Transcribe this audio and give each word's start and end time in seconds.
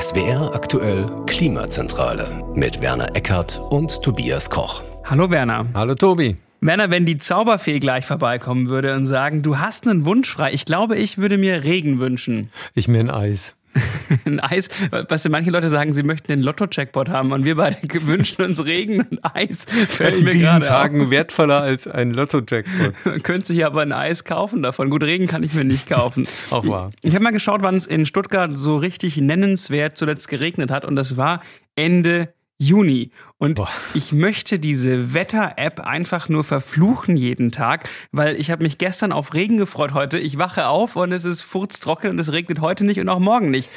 SWR 0.00 0.54
aktuell 0.54 1.06
Klimazentrale 1.26 2.42
mit 2.54 2.80
Werner 2.80 3.14
Eckert 3.14 3.60
und 3.70 4.02
Tobias 4.02 4.48
Koch. 4.48 4.82
Hallo 5.04 5.30
Werner. 5.30 5.66
Hallo 5.74 5.94
Tobi. 5.94 6.36
Werner, 6.62 6.90
wenn 6.90 7.06
die 7.06 7.18
Zauberfee 7.18 7.80
gleich 7.80 8.06
vorbeikommen 8.06 8.68
würde 8.68 8.94
und 8.94 9.06
sagen, 9.06 9.42
du 9.42 9.58
hast 9.58 9.86
einen 9.86 10.04
Wunsch 10.04 10.30
frei, 10.30 10.52
ich 10.52 10.64
glaube, 10.64 10.96
ich 10.96 11.18
würde 11.18 11.38
mir 11.38 11.64
Regen 11.64 11.98
wünschen. 11.98 12.50
Ich 12.74 12.88
mir 12.88 13.00
ein 13.00 13.10
Eis. 13.10 13.54
ein 14.24 14.40
Eis, 14.40 14.68
was 15.08 15.28
manche 15.28 15.50
Leute 15.50 15.68
sagen, 15.68 15.92
sie 15.92 16.02
möchten 16.02 16.28
den 16.28 16.40
Lotto-Jackpot 16.40 17.08
haben 17.08 17.32
und 17.32 17.44
wir 17.44 17.56
beide 17.56 17.76
wünschen 18.06 18.42
uns 18.44 18.64
Regen 18.64 19.00
und 19.02 19.18
Eis. 19.22 19.66
Fällt 19.88 20.16
In 20.16 20.24
mir 20.24 20.32
diesen 20.32 20.62
Tagen 20.62 21.04
auf. 21.04 21.10
wertvoller 21.10 21.60
als 21.60 21.86
ein 21.86 22.10
Lotto-Jackpot. 22.12 22.94
Man 23.04 23.22
könnte 23.22 23.48
sich 23.48 23.64
aber 23.64 23.82
ein 23.82 23.92
Eis 23.92 24.24
kaufen 24.24 24.62
davon. 24.62 24.90
Gut, 24.90 25.02
Regen 25.02 25.26
kann 25.26 25.42
ich 25.42 25.54
mir 25.54 25.64
nicht 25.64 25.88
kaufen. 25.88 26.26
Auch 26.50 26.66
wahr. 26.66 26.90
Ich, 27.02 27.10
ich 27.10 27.14
habe 27.14 27.24
mal 27.24 27.30
geschaut, 27.32 27.62
wann 27.62 27.76
es 27.76 27.86
in 27.86 28.06
Stuttgart 28.06 28.50
so 28.54 28.76
richtig 28.76 29.16
nennenswert 29.16 29.96
zuletzt 29.96 30.28
geregnet 30.28 30.70
hat 30.70 30.84
und 30.84 30.96
das 30.96 31.16
war 31.16 31.40
Ende 31.76 32.32
Juni. 32.60 33.10
Und 33.38 33.54
Boah. 33.56 33.70
ich 33.94 34.12
möchte 34.12 34.58
diese 34.58 35.14
Wetter-App 35.14 35.80
einfach 35.80 36.28
nur 36.28 36.44
verfluchen 36.44 37.16
jeden 37.16 37.50
Tag, 37.50 37.88
weil 38.12 38.38
ich 38.38 38.50
habe 38.50 38.62
mich 38.62 38.76
gestern 38.76 39.12
auf 39.12 39.32
Regen 39.32 39.56
gefreut 39.56 39.94
heute. 39.94 40.18
Ich 40.18 40.36
wache 40.36 40.68
auf 40.68 40.94
und 40.94 41.10
es 41.10 41.24
ist 41.24 41.40
furztrocken 41.40 42.10
und 42.10 42.18
es 42.18 42.32
regnet 42.32 42.60
heute 42.60 42.84
nicht 42.84 43.00
und 43.00 43.08
auch 43.08 43.18
morgen 43.18 43.50
nicht. 43.50 43.70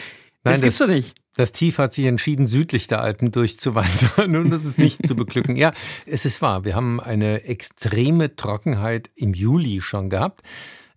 Nein, 0.43 0.55
das 0.55 0.61
gibt's 0.61 0.79
doch 0.79 0.87
nicht. 0.87 1.15
Das 1.35 1.53
Tief 1.53 1.77
hat 1.77 1.93
sich 1.93 2.05
entschieden, 2.05 2.45
südlich 2.45 2.87
der 2.87 3.01
Alpen 3.01 3.31
durchzuwandern 3.31 4.35
und 4.35 4.49
das 4.49 4.65
ist 4.65 4.77
nicht 4.77 5.07
zu 5.07 5.15
beglücken. 5.15 5.55
Ja, 5.55 5.71
es 6.05 6.25
ist 6.25 6.41
wahr. 6.41 6.65
Wir 6.65 6.75
haben 6.75 6.99
eine 6.99 7.45
extreme 7.45 8.35
Trockenheit 8.35 9.09
im 9.15 9.33
Juli 9.33 9.81
schon 9.81 10.09
gehabt. 10.09 10.41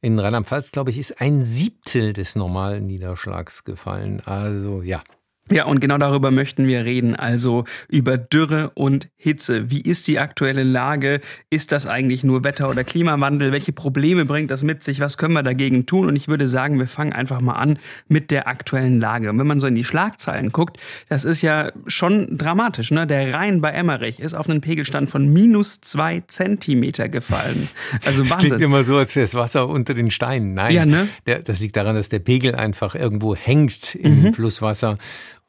In 0.02 0.18
Rheinland-Pfalz, 0.18 0.72
glaube 0.72 0.90
ich, 0.90 0.98
ist 0.98 1.20
ein 1.20 1.44
Siebtel 1.44 2.12
des 2.12 2.34
normalen 2.34 2.86
Niederschlags 2.86 3.64
gefallen. 3.64 4.20
Also 4.24 4.82
ja, 4.82 5.02
ja, 5.48 5.64
und 5.64 5.80
genau 5.80 5.96
darüber 5.96 6.32
möchten 6.32 6.66
wir 6.66 6.84
reden, 6.84 7.14
also 7.14 7.64
über 7.88 8.18
Dürre 8.18 8.70
und 8.74 9.08
Hitze. 9.16 9.70
Wie 9.70 9.80
ist 9.80 10.08
die 10.08 10.18
aktuelle 10.18 10.64
Lage? 10.64 11.20
Ist 11.50 11.70
das 11.70 11.86
eigentlich 11.86 12.24
nur 12.24 12.42
Wetter- 12.42 12.68
oder 12.68 12.82
Klimawandel? 12.82 13.52
Welche 13.52 13.72
Probleme 13.72 14.24
bringt 14.24 14.50
das 14.50 14.64
mit 14.64 14.82
sich? 14.82 14.98
Was 14.98 15.18
können 15.18 15.34
wir 15.34 15.44
dagegen 15.44 15.86
tun? 15.86 16.08
Und 16.08 16.16
ich 16.16 16.26
würde 16.26 16.48
sagen, 16.48 16.80
wir 16.80 16.88
fangen 16.88 17.12
einfach 17.12 17.40
mal 17.40 17.52
an 17.52 17.78
mit 18.08 18.32
der 18.32 18.48
aktuellen 18.48 18.98
Lage. 18.98 19.30
Und 19.30 19.38
wenn 19.38 19.46
man 19.46 19.60
so 19.60 19.68
in 19.68 19.76
die 19.76 19.84
Schlagzeilen 19.84 20.50
guckt, 20.50 20.80
das 21.08 21.24
ist 21.24 21.42
ja 21.42 21.70
schon 21.86 22.36
dramatisch. 22.36 22.90
Ne? 22.90 23.06
Der 23.06 23.32
Rhein 23.32 23.60
bei 23.60 23.70
Emmerich 23.70 24.18
ist 24.18 24.34
auf 24.34 24.50
einen 24.50 24.60
Pegelstand 24.60 25.10
von 25.10 25.32
minus 25.32 25.80
zwei 25.80 26.24
Zentimeter 26.26 27.08
gefallen. 27.08 27.68
Also 28.04 28.22
Wahnsinn. 28.28 28.28
Das 28.28 28.38
klingt 28.38 28.60
immer 28.62 28.82
so, 28.82 28.96
als 28.96 29.14
wäre 29.14 29.24
das 29.24 29.34
Wasser 29.34 29.68
unter 29.68 29.94
den 29.94 30.10
Steinen. 30.10 30.54
Nein, 30.54 30.74
ja, 30.74 30.84
ne? 30.84 31.06
Der, 31.26 31.38
das 31.38 31.60
liegt 31.60 31.76
daran, 31.76 31.94
dass 31.94 32.08
der 32.08 32.18
Pegel 32.18 32.56
einfach 32.56 32.96
irgendwo 32.96 33.36
hängt 33.36 33.94
im 33.94 34.22
mhm. 34.22 34.34
Flusswasser. 34.34 34.98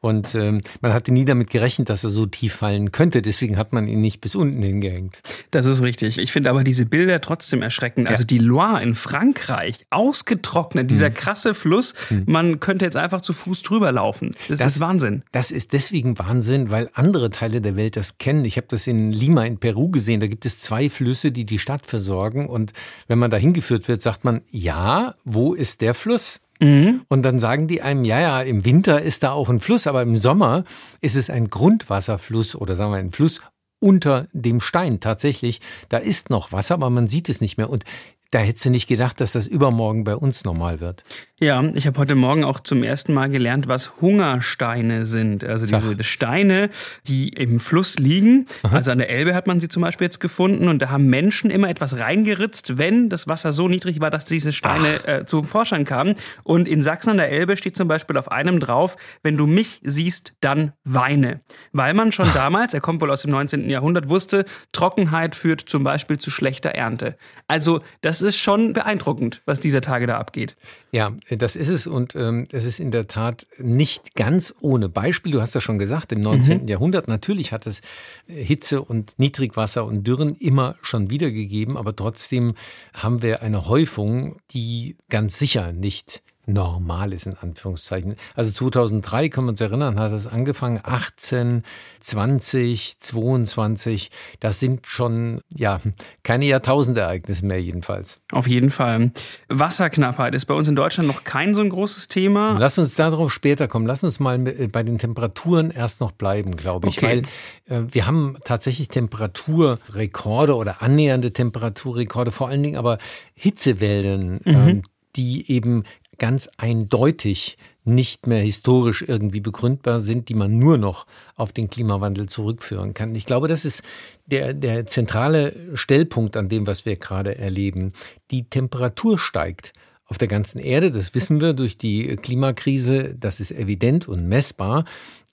Und 0.00 0.36
ähm, 0.36 0.60
man 0.80 0.92
hatte 0.92 1.12
nie 1.12 1.24
damit 1.24 1.50
gerechnet, 1.50 1.90
dass 1.90 2.04
er 2.04 2.10
so 2.10 2.26
tief 2.26 2.54
fallen 2.54 2.92
könnte. 2.92 3.20
Deswegen 3.20 3.56
hat 3.56 3.72
man 3.72 3.88
ihn 3.88 4.00
nicht 4.00 4.20
bis 4.20 4.36
unten 4.36 4.62
hingehängt. 4.62 5.20
Das 5.50 5.66
ist 5.66 5.82
richtig. 5.82 6.18
Ich 6.18 6.30
finde 6.30 6.50
aber 6.50 6.62
diese 6.62 6.86
Bilder 6.86 7.20
trotzdem 7.20 7.62
erschreckend. 7.62 8.06
Ja. 8.06 8.12
Also 8.12 8.22
die 8.22 8.38
Loire 8.38 8.80
in 8.80 8.94
Frankreich, 8.94 9.86
ausgetrocknet, 9.90 10.88
dieser 10.88 11.06
hm. 11.06 11.14
krasse 11.14 11.54
Fluss. 11.54 11.94
Hm. 12.08 12.24
Man 12.26 12.60
könnte 12.60 12.84
jetzt 12.84 12.96
einfach 12.96 13.22
zu 13.22 13.32
Fuß 13.32 13.62
drüber 13.62 13.90
laufen. 13.90 14.30
Das, 14.48 14.60
das, 14.60 14.76
ist 14.76 14.80
Wahnsinn. 14.80 15.24
Das 15.32 15.50
ist 15.50 15.72
deswegen 15.72 16.16
Wahnsinn, 16.18 16.70
weil 16.70 16.90
andere 16.94 17.30
Teile 17.30 17.60
der 17.60 17.74
Welt 17.74 17.96
das 17.96 18.18
kennen. 18.18 18.44
Ich 18.44 18.56
habe 18.56 18.68
das 18.70 18.86
in 18.86 19.10
Lima 19.10 19.44
in 19.46 19.58
Peru 19.58 19.90
gesehen. 19.90 20.20
Da 20.20 20.28
gibt 20.28 20.46
es 20.46 20.60
zwei 20.60 20.90
Flüsse, 20.90 21.32
die 21.32 21.44
die 21.44 21.58
Stadt 21.58 21.86
versorgen. 21.86 22.48
Und 22.48 22.72
wenn 23.08 23.18
man 23.18 23.32
da 23.32 23.36
hingeführt 23.36 23.88
wird, 23.88 24.00
sagt 24.00 24.24
man, 24.24 24.42
ja, 24.50 25.14
wo 25.24 25.54
ist 25.54 25.80
der 25.80 25.94
Fluss? 25.94 26.40
Mhm. 26.60 27.02
Und 27.08 27.22
dann 27.22 27.38
sagen 27.38 27.68
die 27.68 27.82
einem, 27.82 28.04
ja, 28.04 28.20
ja, 28.20 28.42
im 28.42 28.64
Winter 28.64 29.02
ist 29.02 29.22
da 29.22 29.32
auch 29.32 29.48
ein 29.48 29.60
Fluss, 29.60 29.86
aber 29.86 30.02
im 30.02 30.18
Sommer 30.18 30.64
ist 31.00 31.16
es 31.16 31.30
ein 31.30 31.50
Grundwasserfluss 31.50 32.56
oder 32.56 32.76
sagen 32.76 32.92
wir 32.92 32.98
ein 32.98 33.12
Fluss 33.12 33.40
unter 33.80 34.26
dem 34.32 34.60
Stein 34.60 35.00
tatsächlich. 35.00 35.60
Da 35.88 35.98
ist 35.98 36.30
noch 36.30 36.52
Wasser, 36.52 36.74
aber 36.74 36.90
man 36.90 37.06
sieht 37.06 37.28
es 37.28 37.40
nicht 37.40 37.58
mehr. 37.58 37.70
Und 37.70 37.84
da 38.30 38.40
hättest 38.40 38.66
du 38.66 38.70
nicht 38.70 38.88
gedacht, 38.88 39.20
dass 39.20 39.32
das 39.32 39.46
übermorgen 39.46 40.04
bei 40.04 40.16
uns 40.16 40.44
normal 40.44 40.80
wird. 40.80 41.02
Ja, 41.40 41.62
ich 41.74 41.86
habe 41.86 42.00
heute 42.00 42.16
Morgen 42.16 42.42
auch 42.42 42.58
zum 42.58 42.82
ersten 42.82 43.14
Mal 43.14 43.28
gelernt, 43.28 43.68
was 43.68 44.00
Hungersteine 44.00 45.06
sind. 45.06 45.44
Also 45.44 45.66
diese 45.66 45.96
Ach. 45.96 46.04
Steine, 46.04 46.68
die 47.06 47.28
im 47.28 47.60
Fluss 47.60 47.96
liegen. 47.96 48.46
Aha. 48.64 48.74
Also 48.74 48.90
an 48.90 48.98
der 48.98 49.08
Elbe 49.08 49.36
hat 49.36 49.46
man 49.46 49.60
sie 49.60 49.68
zum 49.68 49.82
Beispiel 49.82 50.06
jetzt 50.06 50.18
gefunden 50.18 50.66
und 50.66 50.82
da 50.82 50.90
haben 50.90 51.06
Menschen 51.06 51.52
immer 51.52 51.68
etwas 51.68 52.00
reingeritzt, 52.00 52.76
wenn 52.76 53.08
das 53.08 53.28
Wasser 53.28 53.52
so 53.52 53.68
niedrig 53.68 54.00
war, 54.00 54.10
dass 54.10 54.24
diese 54.24 54.52
Steine 54.52 55.06
äh, 55.06 55.26
zum 55.26 55.44
Vorschein 55.44 55.84
kamen. 55.84 56.16
Und 56.42 56.66
in 56.66 56.82
Sachsen 56.82 57.10
an 57.10 57.18
der 57.18 57.30
Elbe 57.30 57.56
steht 57.56 57.76
zum 57.76 57.86
Beispiel 57.86 58.16
auf 58.16 58.32
einem 58.32 58.58
drauf, 58.58 58.96
wenn 59.22 59.36
du 59.36 59.46
mich 59.46 59.80
siehst, 59.84 60.32
dann 60.40 60.72
weine. 60.82 61.40
Weil 61.70 61.94
man 61.94 62.10
schon 62.10 62.28
damals, 62.34 62.74
er 62.74 62.80
kommt 62.80 63.00
wohl 63.00 63.12
aus 63.12 63.22
dem 63.22 63.30
19. 63.30 63.70
Jahrhundert, 63.70 64.08
wusste, 64.08 64.44
Trockenheit 64.72 65.36
führt 65.36 65.60
zum 65.60 65.84
Beispiel 65.84 66.18
zu 66.18 66.32
schlechter 66.32 66.70
Ernte. 66.70 67.16
Also 67.46 67.80
das 68.00 68.22
ist 68.22 68.38
schon 68.38 68.72
beeindruckend, 68.72 69.40
was 69.46 69.60
dieser 69.60 69.82
Tage 69.82 70.08
da 70.08 70.18
abgeht. 70.18 70.56
Ja, 70.90 71.12
das 71.28 71.54
ist 71.54 71.68
es 71.68 71.86
und 71.86 72.16
ähm, 72.16 72.46
es 72.50 72.64
ist 72.64 72.80
in 72.80 72.90
der 72.90 73.08
Tat 73.08 73.46
nicht 73.58 74.14
ganz 74.14 74.54
ohne 74.60 74.88
Beispiel. 74.88 75.32
Du 75.32 75.42
hast 75.42 75.54
ja 75.54 75.60
schon 75.60 75.78
gesagt, 75.78 76.12
im 76.12 76.20
19. 76.20 76.62
Mhm. 76.62 76.68
Jahrhundert 76.68 77.08
natürlich 77.08 77.52
hat 77.52 77.66
es 77.66 77.80
äh, 78.26 78.42
Hitze 78.42 78.80
und 78.80 79.18
Niedrigwasser 79.18 79.84
und 79.84 80.06
Dürren 80.06 80.34
immer 80.36 80.76
schon 80.80 81.10
wiedergegeben, 81.10 81.76
aber 81.76 81.94
trotzdem 81.94 82.54
haben 82.94 83.20
wir 83.20 83.42
eine 83.42 83.68
Häufung, 83.68 84.38
die 84.52 84.96
ganz 85.10 85.38
sicher 85.38 85.72
nicht 85.72 86.22
normal 86.48 87.12
ist, 87.12 87.26
in 87.26 87.36
Anführungszeichen. 87.36 88.16
Also 88.34 88.50
2003, 88.50 89.28
können 89.28 89.46
wir 89.46 89.50
uns 89.50 89.60
erinnern, 89.60 90.00
hat 90.00 90.12
es 90.12 90.26
angefangen, 90.26 90.80
18, 90.82 91.62
20, 92.00 92.98
22, 92.98 94.10
das 94.40 94.58
sind 94.58 94.86
schon, 94.86 95.42
ja, 95.54 95.80
keine 96.22 96.46
Jahrtausendereignisse 96.46 97.44
mehr 97.44 97.60
jedenfalls. 97.60 98.20
Auf 98.32 98.46
jeden 98.48 98.70
Fall. 98.70 99.12
Wasserknappheit 99.48 100.34
ist 100.34 100.46
bei 100.46 100.54
uns 100.54 100.68
in 100.68 100.74
Deutschland 100.74 101.06
noch 101.08 101.24
kein 101.24 101.52
so 101.52 101.60
ein 101.60 101.68
großes 101.68 102.08
Thema. 102.08 102.56
Lass 102.58 102.78
uns 102.78 102.94
darauf 102.94 103.32
später 103.32 103.68
kommen. 103.68 103.86
Lass 103.86 104.02
uns 104.02 104.18
mal 104.18 104.46
äh, 104.48 104.68
bei 104.68 104.82
den 104.82 104.98
Temperaturen 104.98 105.70
erst 105.70 106.00
noch 106.00 106.12
bleiben, 106.12 106.56
glaube 106.56 106.88
ich, 106.88 106.98
okay. 106.98 107.22
weil 107.68 107.78
äh, 107.78 107.84
wir 107.92 108.06
haben 108.06 108.38
tatsächlich 108.44 108.88
Temperaturrekorde 108.88 110.56
oder 110.56 110.82
annähernde 110.82 111.32
Temperaturrekorde, 111.32 112.32
vor 112.32 112.48
allen 112.48 112.62
Dingen 112.62 112.76
aber 112.76 112.98
Hitzewellen, 113.34 114.40
mhm. 114.44 114.54
ähm, 114.54 114.82
die 115.16 115.50
eben 115.50 115.84
ganz 116.18 116.48
eindeutig 116.56 117.58
nicht 117.84 118.26
mehr 118.26 118.42
historisch 118.42 119.02
irgendwie 119.06 119.40
begründbar 119.40 120.00
sind, 120.00 120.28
die 120.28 120.34
man 120.34 120.58
nur 120.58 120.76
noch 120.76 121.06
auf 121.36 121.52
den 121.52 121.70
Klimawandel 121.70 122.28
zurückführen 122.28 122.94
kann. 122.94 123.14
Ich 123.14 123.24
glaube, 123.24 123.48
das 123.48 123.64
ist 123.64 123.82
der, 124.26 124.52
der 124.52 124.86
zentrale 124.86 125.54
Stellpunkt 125.74 126.36
an 126.36 126.48
dem, 126.48 126.66
was 126.66 126.84
wir 126.84 126.96
gerade 126.96 127.38
erleben. 127.38 127.92
Die 128.30 128.44
Temperatur 128.44 129.18
steigt 129.18 129.72
auf 130.06 130.18
der 130.18 130.28
ganzen 130.28 130.58
Erde, 130.58 130.90
das 130.90 131.14
wissen 131.14 131.40
wir 131.40 131.52
durch 131.52 131.78
die 131.78 132.16
Klimakrise, 132.16 133.14
das 133.14 133.40
ist 133.40 133.50
evident 133.50 134.08
und 134.08 134.26
messbar. 134.26 134.84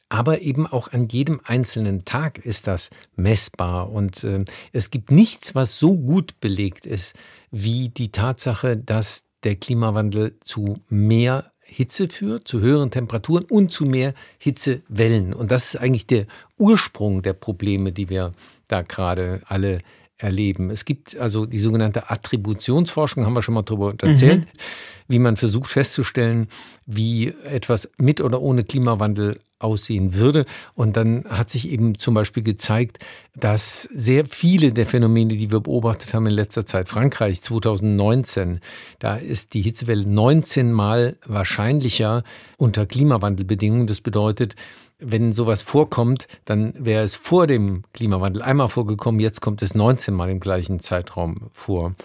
Aber 0.07 0.41
eben 0.41 0.67
auch 0.67 0.91
an 0.91 1.07
jedem 1.07 1.41
einzelnen 1.43 2.05
Tag 2.05 2.37
ist 2.37 2.67
das 2.67 2.89
messbar. 3.15 3.91
Und 3.91 4.23
äh, 4.23 4.45
es 4.71 4.91
gibt 4.91 5.11
nichts, 5.11 5.55
was 5.55 5.79
so 5.79 5.97
gut 5.97 6.39
belegt 6.39 6.85
ist, 6.85 7.15
wie 7.49 7.89
die 7.89 8.11
Tatsache, 8.11 8.77
dass 8.77 9.24
der 9.45 9.55
Klimawandel 9.55 10.37
zu 10.43 10.79
mehr 10.89 11.51
Hitze 11.61 12.07
führt, 12.09 12.47
zu 12.47 12.59
höheren 12.61 12.91
Temperaturen 12.91 13.45
und 13.45 13.71
zu 13.71 13.85
mehr 13.85 14.13
Hitzewellen. 14.37 15.33
Und 15.33 15.51
das 15.51 15.73
ist 15.73 15.75
eigentlich 15.77 16.07
der 16.07 16.25
Ursprung 16.57 17.21
der 17.21 17.33
Probleme, 17.33 17.91
die 17.91 18.09
wir 18.09 18.33
da 18.67 18.81
gerade 18.81 19.41
alle 19.45 19.79
erleben. 20.17 20.69
Es 20.69 20.85
gibt 20.85 21.17
also 21.17 21.45
die 21.45 21.59
sogenannte 21.59 22.09
Attributionsforschung, 22.09 23.25
haben 23.25 23.35
wir 23.35 23.41
schon 23.41 23.55
mal 23.55 23.63
darüber 23.63 23.93
erzählt, 23.99 24.41
mhm. 24.41 24.59
wie 25.07 25.19
man 25.19 25.37
versucht 25.37 25.69
festzustellen, 25.69 26.47
wie 26.85 27.33
etwas 27.43 27.89
mit 27.97 28.21
oder 28.21 28.41
ohne 28.41 28.63
Klimawandel 28.63 29.39
aussehen 29.65 30.13
würde. 30.13 30.45
Und 30.73 30.95
dann 30.95 31.25
hat 31.27 31.49
sich 31.49 31.69
eben 31.69 31.99
zum 31.99 32.13
Beispiel 32.13 32.43
gezeigt, 32.43 32.99
dass 33.35 33.83
sehr 33.83 34.25
viele 34.25 34.71
der 34.71 34.85
Phänomene, 34.85 35.35
die 35.35 35.51
wir 35.51 35.59
beobachtet 35.59 36.13
haben 36.13 36.27
in 36.27 36.33
letzter 36.33 36.65
Zeit, 36.65 36.87
Frankreich 36.87 37.41
2019, 37.41 38.61
da 38.99 39.17
ist 39.17 39.53
die 39.53 39.61
Hitzewelle 39.61 40.07
19 40.07 40.71
mal 40.71 41.17
wahrscheinlicher 41.25 42.23
unter 42.57 42.85
Klimawandelbedingungen. 42.85 43.87
Das 43.87 43.99
bedeutet, 43.99 44.55
wenn 44.99 45.33
sowas 45.33 45.61
vorkommt, 45.61 46.27
dann 46.45 46.73
wäre 46.77 47.03
es 47.03 47.15
vor 47.15 47.47
dem 47.47 47.83
Klimawandel 47.93 48.41
einmal 48.41 48.69
vorgekommen, 48.69 49.19
jetzt 49.19 49.41
kommt 49.41 49.61
es 49.61 49.75
19 49.75 50.13
Mal 50.13 50.29
im 50.29 50.39
gleichen 50.39 50.79
Zeitraum 50.79 51.49
vor. 51.51 51.95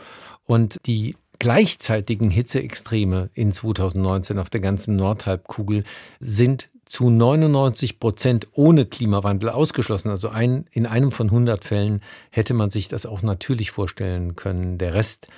Und 0.45 0.81
die 0.87 1.15
gleichzeitigen 1.39 2.31
Hitzeextreme 2.31 3.31
in 3.35 3.53
2019 3.53 4.39
auf 4.39 4.51
der 4.51 4.61
ganzen 4.61 4.97
Nordhalbkugel 4.97 5.85
sind 6.21 6.69
zu 6.91 7.09
99 7.09 8.01
Prozent 8.01 8.49
ohne 8.53 8.85
Klimawandel 8.85 9.49
ausgeschlossen. 9.49 10.11
Also 10.11 10.29
ein, 10.29 10.67
in 10.73 10.87
einem 10.87 11.13
von 11.13 11.29
100 11.29 11.65
Fällen 11.65 12.03
hätte 12.31 12.53
man 12.53 12.71
sich 12.71 12.89
das 12.89 13.07
auch 13.07 13.23
natürlich 13.23 13.71
vorstellen 13.71 14.35
können. 14.35 14.77
Der 14.77 14.93
Rest 14.93 15.29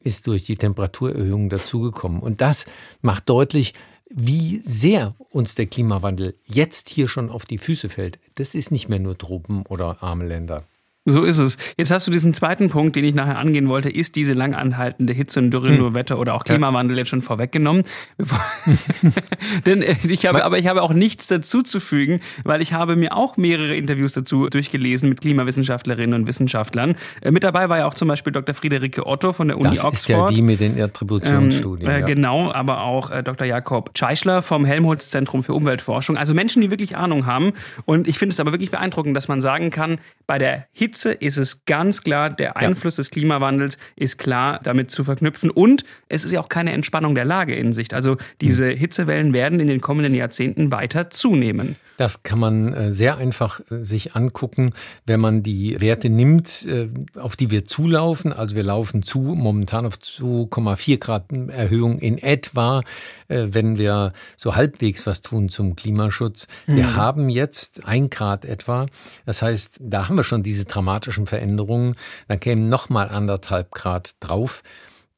ist 0.00 0.28
durch 0.28 0.44
die 0.44 0.54
Temperaturerhöhung 0.54 1.48
dazugekommen. 1.48 2.20
Und 2.20 2.40
das 2.40 2.66
macht 3.02 3.28
deutlich, 3.28 3.74
wie 4.08 4.58
sehr 4.58 5.14
uns 5.30 5.56
der 5.56 5.66
Klimawandel 5.66 6.36
jetzt 6.44 6.88
hier 6.90 7.08
schon 7.08 7.28
auf 7.28 7.44
die 7.44 7.58
Füße 7.58 7.88
fällt, 7.88 8.20
das 8.36 8.54
ist 8.54 8.70
nicht 8.70 8.88
mehr 8.88 9.00
nur 9.00 9.18
Truppen 9.18 9.66
oder 9.66 10.00
arme 10.00 10.26
Länder. 10.26 10.62
So 11.06 11.24
ist 11.24 11.38
es. 11.38 11.58
Jetzt 11.76 11.90
hast 11.90 12.06
du 12.06 12.10
diesen 12.10 12.32
zweiten 12.32 12.70
Punkt, 12.70 12.96
den 12.96 13.04
ich 13.04 13.14
nachher 13.14 13.36
angehen 13.36 13.68
wollte. 13.68 13.90
Ist 13.90 14.16
diese 14.16 14.32
lang 14.32 14.54
anhaltende 14.54 15.12
Hitze 15.12 15.38
und 15.38 15.50
Dürre 15.50 15.68
hm. 15.68 15.76
nur 15.76 15.94
Wetter 15.94 16.18
oder 16.18 16.32
auch 16.32 16.44
Klimawandel 16.44 16.96
ja. 16.96 17.00
jetzt 17.00 17.10
schon 17.10 17.20
vorweggenommen? 17.20 17.84
Denn 19.66 19.82
äh, 19.82 19.96
ich 20.08 20.24
habe, 20.24 20.44
aber 20.44 20.58
ich 20.58 20.66
habe 20.66 20.82
auch 20.82 20.94
nichts 20.94 21.26
dazu 21.26 21.62
zu 21.62 21.78
fügen, 21.78 22.20
weil 22.42 22.62
ich 22.62 22.72
habe 22.72 22.96
mir 22.96 23.14
auch 23.14 23.36
mehrere 23.36 23.76
Interviews 23.76 24.14
dazu 24.14 24.48
durchgelesen 24.48 25.10
mit 25.10 25.20
Klimawissenschaftlerinnen 25.20 26.22
und 26.22 26.26
Wissenschaftlern. 26.26 26.94
Äh, 27.20 27.32
mit 27.32 27.44
dabei 27.44 27.68
war 27.68 27.78
ja 27.78 27.86
auch 27.86 27.94
zum 27.94 28.08
Beispiel 28.08 28.32
Dr. 28.32 28.54
Friederike 28.54 29.06
Otto 29.06 29.34
von 29.34 29.48
der 29.48 29.58
Uni 29.58 29.74
das 29.74 29.84
Oxford. 29.84 29.92
Das 29.92 30.00
ist 30.00 30.08
ja 30.08 30.26
die 30.28 30.40
mit 30.40 30.60
den 30.60 30.80
Attributionsstudien. 30.80 31.86
Ähm, 31.86 31.96
äh, 31.96 32.00
ja. 32.00 32.06
Genau, 32.06 32.50
aber 32.50 32.80
auch 32.82 33.10
äh, 33.10 33.22
Dr. 33.22 33.46
Jakob 33.46 33.90
Scheichler 33.94 34.42
vom 34.42 34.64
Helmholtz 34.64 35.10
Zentrum 35.10 35.42
für 35.42 35.52
Umweltforschung. 35.52 36.16
Also 36.16 36.32
Menschen, 36.32 36.62
die 36.62 36.70
wirklich 36.70 36.96
Ahnung 36.96 37.26
haben. 37.26 37.52
Und 37.84 38.08
ich 38.08 38.16
finde 38.16 38.32
es 38.32 38.40
aber 38.40 38.52
wirklich 38.52 38.70
beeindruckend, 38.70 39.14
dass 39.14 39.28
man 39.28 39.42
sagen 39.42 39.70
kann, 39.70 39.98
bei 40.26 40.38
der 40.38 40.66
Hitze 40.72 40.93
Hitze 40.94 41.10
ist 41.10 41.38
es 41.38 41.64
ganz 41.64 42.02
klar, 42.04 42.30
der 42.30 42.56
Einfluss 42.56 42.96
ja. 42.96 43.00
des 43.00 43.10
Klimawandels 43.10 43.78
ist 43.96 44.16
klar 44.16 44.60
damit 44.62 44.92
zu 44.92 45.02
verknüpfen. 45.02 45.50
Und 45.50 45.82
es 46.08 46.24
ist 46.24 46.30
ja 46.30 46.40
auch 46.40 46.48
keine 46.48 46.70
Entspannung 46.70 47.16
der 47.16 47.24
Lage 47.24 47.56
in 47.56 47.72
Sicht. 47.72 47.92
Also 47.92 48.16
diese 48.40 48.70
hm. 48.70 48.76
Hitzewellen 48.76 49.32
werden 49.32 49.58
in 49.58 49.66
den 49.66 49.80
kommenden 49.80 50.14
Jahrzehnten 50.14 50.70
weiter 50.70 51.10
zunehmen. 51.10 51.74
Das 51.96 52.22
kann 52.22 52.38
man 52.38 52.72
äh, 52.72 52.92
sehr 52.92 53.16
einfach 53.18 53.60
äh, 53.70 53.82
sich 53.82 54.16
angucken, 54.16 54.72
wenn 55.06 55.20
man 55.20 55.42
die 55.42 55.80
Werte 55.80 56.10
nimmt, 56.10 56.66
äh, 56.66 56.88
auf 57.18 57.36
die 57.36 57.50
wir 57.50 57.64
zulaufen. 57.64 58.32
Also 58.32 58.56
wir 58.56 58.64
laufen 58.64 59.02
zu 59.02 59.20
momentan 59.20 59.86
auf 59.86 59.94
2,4 59.94 60.98
Grad 60.98 61.32
Erhöhung 61.32 61.98
in 61.98 62.18
etwa, 62.18 62.82
wenn 63.28 63.78
wir 63.78 64.12
so 64.36 64.54
halbwegs 64.54 65.06
was 65.06 65.22
tun 65.22 65.48
zum 65.48 65.76
Klimaschutz. 65.76 66.46
Mhm. 66.66 66.76
Wir 66.76 66.96
haben 66.96 67.28
jetzt 67.28 67.86
ein 67.86 68.10
Grad 68.10 68.44
etwa. 68.44 68.86
Das 69.24 69.42
heißt, 69.42 69.78
da 69.80 70.08
haben 70.08 70.16
wir 70.16 70.24
schon 70.24 70.42
diese 70.42 70.66
dramatischen 70.84 71.26
Veränderungen. 71.26 71.96
Dann 72.28 72.40
kämen 72.40 72.68
nochmal 72.68 73.08
anderthalb 73.08 73.70
Grad 73.72 74.16
drauf. 74.20 74.62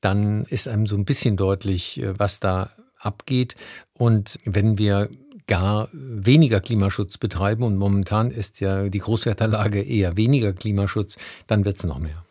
Dann 0.00 0.44
ist 0.44 0.68
einem 0.68 0.86
so 0.86 0.96
ein 0.96 1.04
bisschen 1.04 1.36
deutlich, 1.36 2.00
was 2.16 2.40
da 2.40 2.70
abgeht. 2.98 3.56
Und 3.94 4.38
wenn 4.44 4.78
wir 4.78 5.08
gar 5.46 5.88
weniger 5.92 6.60
Klimaschutz 6.60 7.18
betreiben 7.18 7.62
und 7.62 7.76
momentan 7.76 8.30
ist 8.30 8.60
ja 8.60 8.88
die 8.88 8.98
Großwetterlage 8.98 9.82
eher 9.82 10.16
weniger 10.16 10.52
Klimaschutz, 10.52 11.16
dann 11.46 11.64
wird 11.64 11.76
es 11.76 11.84
noch 11.84 11.98
mehr. 11.98 12.25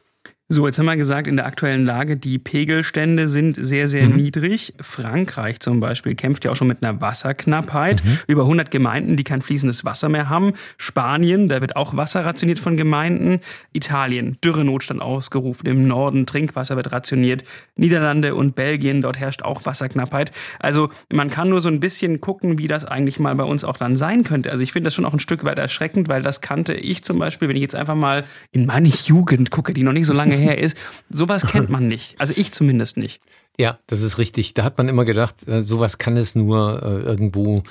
So, 0.48 0.68
jetzt 0.68 0.78
haben 0.78 0.86
wir 0.86 0.96
gesagt, 0.96 1.28
in 1.28 1.38
der 1.38 1.48
aktuellen 1.48 1.86
Lage, 1.86 2.18
die 2.18 2.38
Pegelstände 2.38 3.28
sind 3.28 3.58
sehr, 3.60 3.88
sehr 3.88 4.08
mhm. 4.08 4.18
niedrig. 4.18 4.76
Frankreich 4.80 5.60
zum 5.60 5.80
Beispiel 5.80 6.14
kämpft 6.14 6.46
ja 6.46 6.52
auch 6.52 6.56
schon 6.56 6.68
mit 6.68 6.84
einer 6.84 7.02
Wasserknappheit. 7.02 8.06
Mhm. 8.06 8.20
Über 8.28 8.44
100 8.44 8.70
Gemeinden, 8.70 9.18
die 9.18 9.24
kein 9.24 9.42
fließendes 9.42 9.86
Wasser 9.86 10.08
mehr 10.08 10.30
haben. 10.30 10.54
Spanien, 10.78 11.48
da 11.48 11.62
wird 11.62 11.76
auch 11.76 11.98
Wasser 11.98 12.24
rationiert 12.26 12.60
von 12.60 12.78
Gemeinden. 12.78 13.40
Italien, 13.74 14.38
Dürrenotstand 14.44 15.02
ausgerufen. 15.02 15.66
Im 15.66 15.88
Norden 15.88 16.28
Trinkwasser 16.28 16.76
wird 16.76 16.92
rationiert. 16.92 17.44
Niederlande 17.76 18.36
und 18.36 18.54
Belgien, 18.54 19.02
dort 19.02 19.18
herrscht 19.18 19.42
auch 19.42 19.66
Wasserknappheit. 19.66 20.32
Also 20.60 20.90
man 21.12 21.32
kann 21.32 21.50
nur 21.50 21.60
so 21.60 21.70
ein 21.70 21.80
bisschen 21.80 22.22
gucken, 22.22 22.60
wie 22.60 22.68
das 22.68 22.86
eigentlich 22.86 23.18
mal 23.18 23.34
bei 23.34 23.46
uns 23.46 23.64
auch 23.64 23.78
dann 23.78 23.98
sein 23.98 24.24
könnte. 24.24 24.52
Also 24.52 24.64
ich 24.64 24.74
finde 24.74 24.90
das 24.90 24.94
schon 24.94 25.06
auch 25.06 25.14
ein 25.14 25.20
Stück 25.20 25.44
weit 25.44 25.58
erschreckend, 25.58 26.08
weil 26.08 26.22
das 26.22 26.42
kannte 26.42 26.76
ich 26.76 27.04
zum 27.04 27.18
Beispiel, 27.18 27.50
wenn 27.50 27.56
ich 27.56 27.64
jetzt 27.64 27.76
einfach 27.76 27.96
mal 27.96 28.26
in 28.52 28.68
meine 28.68 28.90
Jugend 28.90 29.50
gucke, 29.50 29.74
die 29.74 29.82
noch 29.82 29.92
nicht 29.92 30.06
so 30.06 30.14
lange 30.14 30.35
lange 30.36 30.52
her 30.52 30.58
ist. 30.58 30.78
Sowas 31.10 31.46
kennt 31.46 31.70
man 31.70 31.88
nicht. 31.88 32.16
Also 32.20 32.34
ich 32.38 32.52
zumindest 32.52 32.98
nicht. 32.98 33.22
Ja, 33.58 33.80
das 33.88 34.02
ist 34.02 34.18
richtig. 34.18 34.54
Da 34.54 34.64
hat 34.64 34.78
man 34.78 34.90
immer 34.90 35.06
gedacht, 35.06 35.48
äh, 35.48 35.62
sowas 35.62 35.98
kann 35.98 36.18
es 36.18 36.36
nur 36.36 36.84
äh, 36.84 37.02
irgendwo 37.02 37.64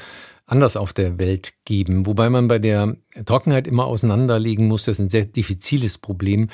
anders 0.46 0.76
auf 0.76 0.92
der 0.92 1.18
Welt 1.18 1.54
geben. 1.64 2.06
Wobei 2.06 2.28
man 2.28 2.48
bei 2.48 2.58
der 2.58 2.96
Trockenheit 3.24 3.66
immer 3.66 3.86
auseinanderlegen 3.86 4.66
muss, 4.66 4.84
das 4.84 4.98
ist 4.98 5.06
ein 5.06 5.10
sehr 5.10 5.24
diffiziles 5.24 5.96
Problem, 5.98 6.48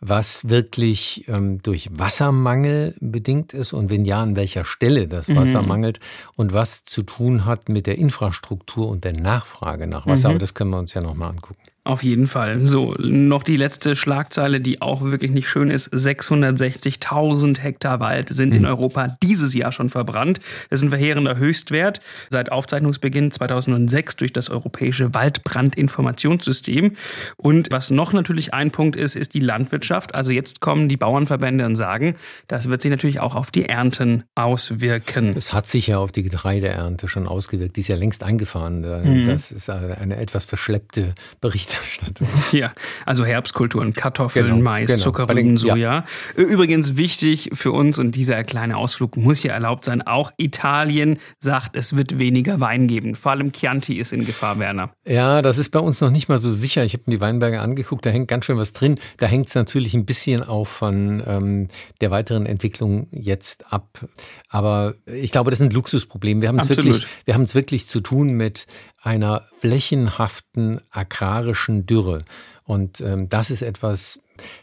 was 0.00 0.48
wirklich 0.48 1.24
ähm, 1.28 1.62
durch 1.62 1.88
Wassermangel 1.92 2.94
bedingt 3.00 3.54
ist 3.54 3.72
und 3.72 3.90
wenn 3.90 4.04
ja, 4.04 4.20
an 4.20 4.36
welcher 4.36 4.64
Stelle 4.64 5.08
das 5.08 5.34
Wasser 5.34 5.62
mhm. 5.62 5.68
mangelt 5.68 6.00
und 6.34 6.52
was 6.52 6.84
zu 6.84 7.02
tun 7.02 7.44
hat 7.44 7.68
mit 7.68 7.86
der 7.86 7.98
Infrastruktur 7.98 8.88
und 8.88 9.04
der 9.04 9.14
Nachfrage 9.14 9.86
nach 9.86 10.06
Wasser. 10.06 10.28
Mhm. 10.28 10.32
Aber 10.32 10.38
das 10.40 10.54
können 10.54 10.70
wir 10.70 10.78
uns 10.78 10.94
ja 10.94 11.00
nochmal 11.00 11.30
angucken. 11.30 11.62
Auf 11.86 12.02
jeden 12.02 12.26
Fall. 12.26 12.66
So, 12.66 12.96
noch 12.98 13.44
die 13.44 13.56
letzte 13.56 13.94
Schlagzeile, 13.94 14.60
die 14.60 14.82
auch 14.82 15.04
wirklich 15.04 15.30
nicht 15.30 15.48
schön 15.48 15.70
ist. 15.70 15.94
660.000 15.94 17.60
Hektar 17.60 18.00
Wald 18.00 18.28
sind 18.30 18.52
in 18.52 18.64
hm. 18.64 18.70
Europa 18.70 19.16
dieses 19.22 19.54
Jahr 19.54 19.70
schon 19.70 19.88
verbrannt. 19.88 20.40
Das 20.68 20.80
ist 20.80 20.82
ein 20.82 20.88
verheerender 20.88 21.36
Höchstwert 21.36 22.00
seit 22.28 22.50
Aufzeichnungsbeginn 22.50 23.30
2006 23.30 24.16
durch 24.16 24.32
das 24.32 24.50
europäische 24.50 25.14
Waldbrandinformationssystem. 25.14 26.96
Und 27.36 27.68
was 27.70 27.90
noch 27.90 28.12
natürlich 28.12 28.52
ein 28.52 28.72
Punkt 28.72 28.96
ist, 28.96 29.14
ist 29.14 29.34
die 29.34 29.40
Landwirtschaft. 29.40 30.12
Also 30.12 30.32
jetzt 30.32 30.60
kommen 30.60 30.88
die 30.88 30.96
Bauernverbände 30.96 31.64
und 31.66 31.76
sagen, 31.76 32.16
das 32.48 32.68
wird 32.68 32.82
sich 32.82 32.90
natürlich 32.90 33.20
auch 33.20 33.36
auf 33.36 33.52
die 33.52 33.68
Ernten 33.68 34.24
auswirken. 34.34 35.34
Das 35.34 35.52
hat 35.52 35.68
sich 35.68 35.86
ja 35.86 35.98
auf 35.98 36.10
die 36.10 36.24
Getreideernte 36.24 37.06
schon 37.06 37.28
ausgewirkt. 37.28 37.76
Die 37.76 37.82
ist 37.82 37.88
ja 37.88 37.96
längst 37.96 38.24
eingefahren. 38.24 38.80
Mhm. 38.80 39.26
Das 39.28 39.52
ist 39.52 39.70
eine 39.70 40.16
etwas 40.16 40.44
verschleppte 40.44 41.14
Berichterstattung. 41.40 41.75
Berichterstattung. 41.76 42.28
Ja, 42.52 42.72
also 43.04 43.24
Herbstkulturen, 43.24 43.92
Kartoffeln, 43.92 44.46
genau, 44.46 44.62
Mais, 44.62 44.88
genau. 44.88 45.02
Zuckerrüben, 45.02 45.56
Soja. 45.58 45.76
Ja. 45.76 46.04
Übrigens 46.36 46.96
wichtig 46.96 47.50
für 47.52 47.72
uns 47.72 47.98
und 47.98 48.12
dieser 48.12 48.44
kleine 48.44 48.76
Ausflug 48.76 49.16
muss 49.16 49.42
ja 49.42 49.52
erlaubt 49.52 49.84
sein. 49.84 50.02
Auch 50.02 50.32
Italien 50.36 51.18
sagt, 51.40 51.76
es 51.76 51.96
wird 51.96 52.18
weniger 52.18 52.60
Wein 52.60 52.86
geben. 52.86 53.14
Vor 53.14 53.32
allem 53.32 53.52
Chianti 53.52 53.98
ist 53.98 54.12
in 54.12 54.24
Gefahr, 54.24 54.58
Werner. 54.58 54.90
Ja, 55.06 55.42
das 55.42 55.58
ist 55.58 55.70
bei 55.70 55.80
uns 55.80 56.00
noch 56.00 56.10
nicht 56.10 56.28
mal 56.28 56.38
so 56.38 56.50
sicher. 56.50 56.84
Ich 56.84 56.92
habe 56.92 57.04
mir 57.06 57.16
die 57.16 57.20
Weinberge 57.20 57.60
angeguckt, 57.60 58.06
da 58.06 58.10
hängt 58.10 58.28
ganz 58.28 58.44
schön 58.44 58.58
was 58.58 58.72
drin. 58.72 58.98
Da 59.18 59.26
hängt 59.26 59.48
es 59.48 59.54
natürlich 59.54 59.94
ein 59.94 60.06
bisschen 60.06 60.42
auch 60.42 60.66
von 60.66 61.22
ähm, 61.26 61.68
der 62.00 62.10
weiteren 62.10 62.46
Entwicklung 62.46 63.08
jetzt 63.10 63.72
ab. 63.72 64.06
Aber 64.48 64.94
ich 65.06 65.32
glaube, 65.32 65.50
das 65.50 65.60
ist 65.60 65.66
ein 65.66 65.70
Luxusproblem. 65.70 66.40
Wir 66.40 66.48
haben 66.48 66.58
es 66.58 66.68
wirklich, 66.68 67.06
wir 67.24 67.34
haben 67.34 67.42
es 67.42 67.54
wirklich 67.54 67.88
zu 67.88 68.00
tun 68.00 68.32
mit 68.32 68.66
einer 69.06 69.46
flächenhaften 69.60 70.80
agrarischen 70.90 71.86
Dürre. 71.86 72.24
Und 72.64 73.00
ähm, 73.00 73.28
das 73.28 73.50
ist 73.50 73.62
etwas, 73.62 74.20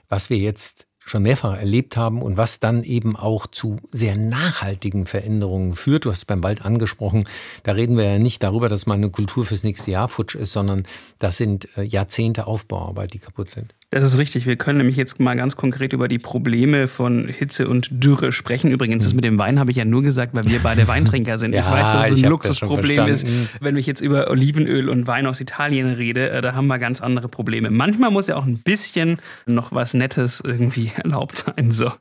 was 0.09 0.29
wir 0.29 0.37
jetzt 0.37 0.85
schon 1.05 1.23
mehrfach 1.23 1.57
erlebt 1.57 1.97
haben 1.97 2.21
und 2.21 2.37
was 2.37 2.59
dann 2.59 2.83
eben 2.83 3.15
auch 3.15 3.47
zu 3.47 3.77
sehr 3.91 4.15
nachhaltigen 4.15 5.05
Veränderungen 5.05 5.73
führt. 5.73 6.05
Du 6.05 6.11
hast 6.11 6.19
es 6.19 6.25
beim 6.25 6.43
Wald 6.43 6.63
angesprochen. 6.63 7.27
Da 7.63 7.73
reden 7.73 7.97
wir 7.97 8.05
ja 8.05 8.19
nicht 8.19 8.43
darüber, 8.43 8.69
dass 8.69 8.85
mal 8.85 8.95
eine 8.95 9.09
Kultur 9.09 9.45
fürs 9.45 9.63
nächste 9.63 9.91
Jahr 9.91 10.09
futsch 10.09 10.35
ist, 10.35 10.51
sondern 10.51 10.83
das 11.19 11.37
sind 11.37 11.69
äh, 11.77 11.83
Jahrzehnte 11.83 12.45
Aufbauarbeit, 12.45 13.13
die 13.13 13.19
kaputt 13.19 13.49
sind. 13.49 13.73
Das 13.93 14.05
ist 14.05 14.17
richtig. 14.17 14.47
Wir 14.47 14.55
können 14.55 14.79
nämlich 14.79 14.97
jetzt 14.97 15.19
mal 15.19 15.35
ganz 15.35 15.55
konkret 15.55 15.93
über 15.93 16.07
die 16.07 16.17
Probleme 16.17 16.87
von 16.87 17.27
Hitze 17.27 17.67
und 17.67 17.89
Dürre 17.91 18.31
sprechen. 18.31 18.71
Übrigens, 18.71 19.03
das 19.03 19.13
mit 19.13 19.23
dem 19.23 19.37
Wein 19.37 19.59
habe 19.59 19.69
ich 19.69 19.77
ja 19.77 19.85
nur 19.85 20.01
gesagt, 20.01 20.33
weil 20.33 20.45
wir 20.45 20.59
beide 20.63 20.87
Weintrinker 20.87 21.37
sind. 21.37 21.53
ja, 21.53 21.59
ich 21.59 21.67
weiß, 21.67 21.91
dass 21.91 22.07
es 22.07 22.13
ein 22.13 22.29
Luxusproblem 22.29 23.07
ist, 23.07 23.27
wenn 23.59 23.77
ich 23.77 23.85
jetzt 23.85 24.01
über 24.01 24.31
Olivenöl 24.31 24.89
und 24.89 25.05
Wein 25.05 25.27
aus 25.27 25.39
Italien 25.39 25.91
rede. 25.93 26.31
Äh, 26.31 26.41
da 26.41 26.55
haben 26.55 26.65
wir 26.65 26.79
ganz 26.79 27.01
andere 27.01 27.27
Probleme. 27.27 27.69
Manchmal 27.69 28.09
muss 28.09 28.25
ja 28.25 28.35
auch 28.35 28.45
ein 28.45 28.57
bisschen 28.57 29.17
noch 29.45 29.71
was 29.71 29.93
Nettes 29.93 30.41
irgendwie 30.43 30.91
erlaubt 31.03 31.45
sein. 31.45 31.71
So. 31.71 31.91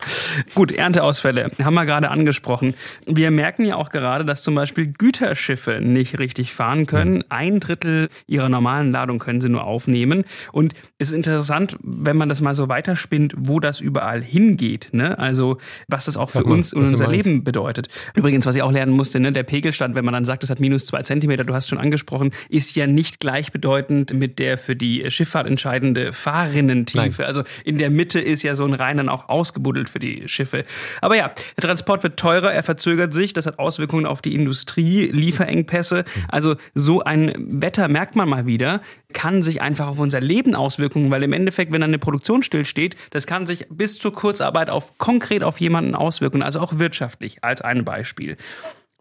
Gut, 0.54 0.72
Ernteausfälle 0.72 1.50
haben 1.62 1.75
wir 1.75 1.84
gerade 1.84 2.11
angesprochen. 2.11 2.75
Wir 3.04 3.30
merken 3.30 3.66
ja 3.66 3.76
auch 3.76 3.90
gerade, 3.90 4.25
dass 4.25 4.42
zum 4.42 4.54
Beispiel 4.54 4.87
Güterschiffe 4.87 5.80
nicht 5.82 6.18
richtig 6.18 6.54
fahren 6.54 6.87
können. 6.87 7.22
Ein 7.28 7.61
Drittel 7.61 8.08
ihrer 8.26 8.49
normalen 8.49 8.92
Ladung 8.92 9.18
können 9.18 9.42
sie 9.42 9.50
nur 9.50 9.64
aufnehmen. 9.64 10.25
Und 10.52 10.72
es 10.96 11.08
ist 11.08 11.14
interessant, 11.14 11.76
wenn 11.82 12.16
man 12.16 12.28
das 12.28 12.40
mal 12.40 12.54
so 12.54 12.68
weiterspinnt, 12.68 13.34
wo 13.36 13.60
das 13.60 13.80
überall 13.80 14.22
hingeht. 14.22 14.90
Ne? 14.92 15.18
Also 15.18 15.58
was 15.88 16.06
das 16.06 16.16
auch 16.16 16.30
für 16.30 16.42
mal, 16.42 16.52
uns 16.52 16.72
und 16.72 16.84
unser 16.84 17.08
Leben 17.08 17.44
bedeutet. 17.44 17.88
Übrigens, 18.14 18.46
was 18.46 18.56
ich 18.56 18.62
auch 18.62 18.72
lernen 18.72 18.92
musste, 18.92 19.20
ne? 19.20 19.32
der 19.32 19.42
Pegelstand, 19.42 19.94
wenn 19.94 20.04
man 20.04 20.14
dann 20.14 20.24
sagt, 20.24 20.44
es 20.44 20.50
hat 20.50 20.60
minus 20.60 20.86
zwei 20.86 21.02
Zentimeter, 21.02 21.44
du 21.44 21.54
hast 21.54 21.68
schon 21.68 21.78
angesprochen, 21.78 22.30
ist 22.48 22.76
ja 22.76 22.86
nicht 22.86 23.20
gleichbedeutend 23.20 24.14
mit 24.14 24.38
der 24.38 24.58
für 24.58 24.76
die 24.76 25.10
Schifffahrt 25.10 25.46
entscheidende 25.46 26.12
Fahrrinnentiefe. 26.12 27.22
Nein. 27.22 27.28
Also 27.28 27.42
in 27.64 27.78
der 27.78 27.90
Mitte 27.90 28.20
ist 28.20 28.42
ja 28.42 28.54
so 28.54 28.64
ein 28.64 28.74
Rhein 28.74 28.98
dann 28.98 29.08
auch 29.08 29.28
ausgebuddelt 29.28 29.88
für 29.88 29.98
die 29.98 30.28
Schiffe. 30.28 30.64
Aber 31.00 31.16
ja, 31.16 31.32
der 31.56 31.64
Transport 31.64 32.02
wird 32.02 32.18
teurer, 32.18 32.52
er 32.52 32.62
verzögert 32.62 33.12
sich, 33.12 33.32
das 33.32 33.46
hat 33.46 33.58
Auswirkungen 33.58 34.06
auf 34.06 34.22
die 34.22 34.34
Industrie, 34.34 35.06
Lieferengpässe. 35.06 36.04
Also 36.28 36.56
so 36.74 37.02
ein 37.02 37.34
Wetter 37.38 37.88
merkt 37.88 38.16
man 38.16 38.28
mal 38.28 38.46
wieder, 38.46 38.80
kann 39.12 39.42
sich 39.42 39.60
einfach 39.60 39.88
auf 39.88 39.98
unser 39.98 40.20
Leben 40.20 40.54
auswirken, 40.54 41.10
weil 41.10 41.22
im 41.22 41.32
Endeffekt 41.32 41.72
wenn 41.73 41.81
dann 41.81 41.91
eine 41.91 41.99
Produktion 41.99 42.43
stillsteht, 42.43 42.97
das 43.11 43.26
kann 43.26 43.47
sich 43.47 43.67
bis 43.71 43.99
zur 43.99 44.12
Kurzarbeit 44.12 44.71
auf 44.71 44.99
konkret 44.99 45.43
auf 45.43 45.61
jemanden 45.61 45.95
auswirken, 45.95 46.43
also 46.43 46.61
auch 46.61 46.79
wirtschaftlich 46.79 47.43
als 47.43 47.61
ein 47.61 47.85
Beispiel. 47.85 48.37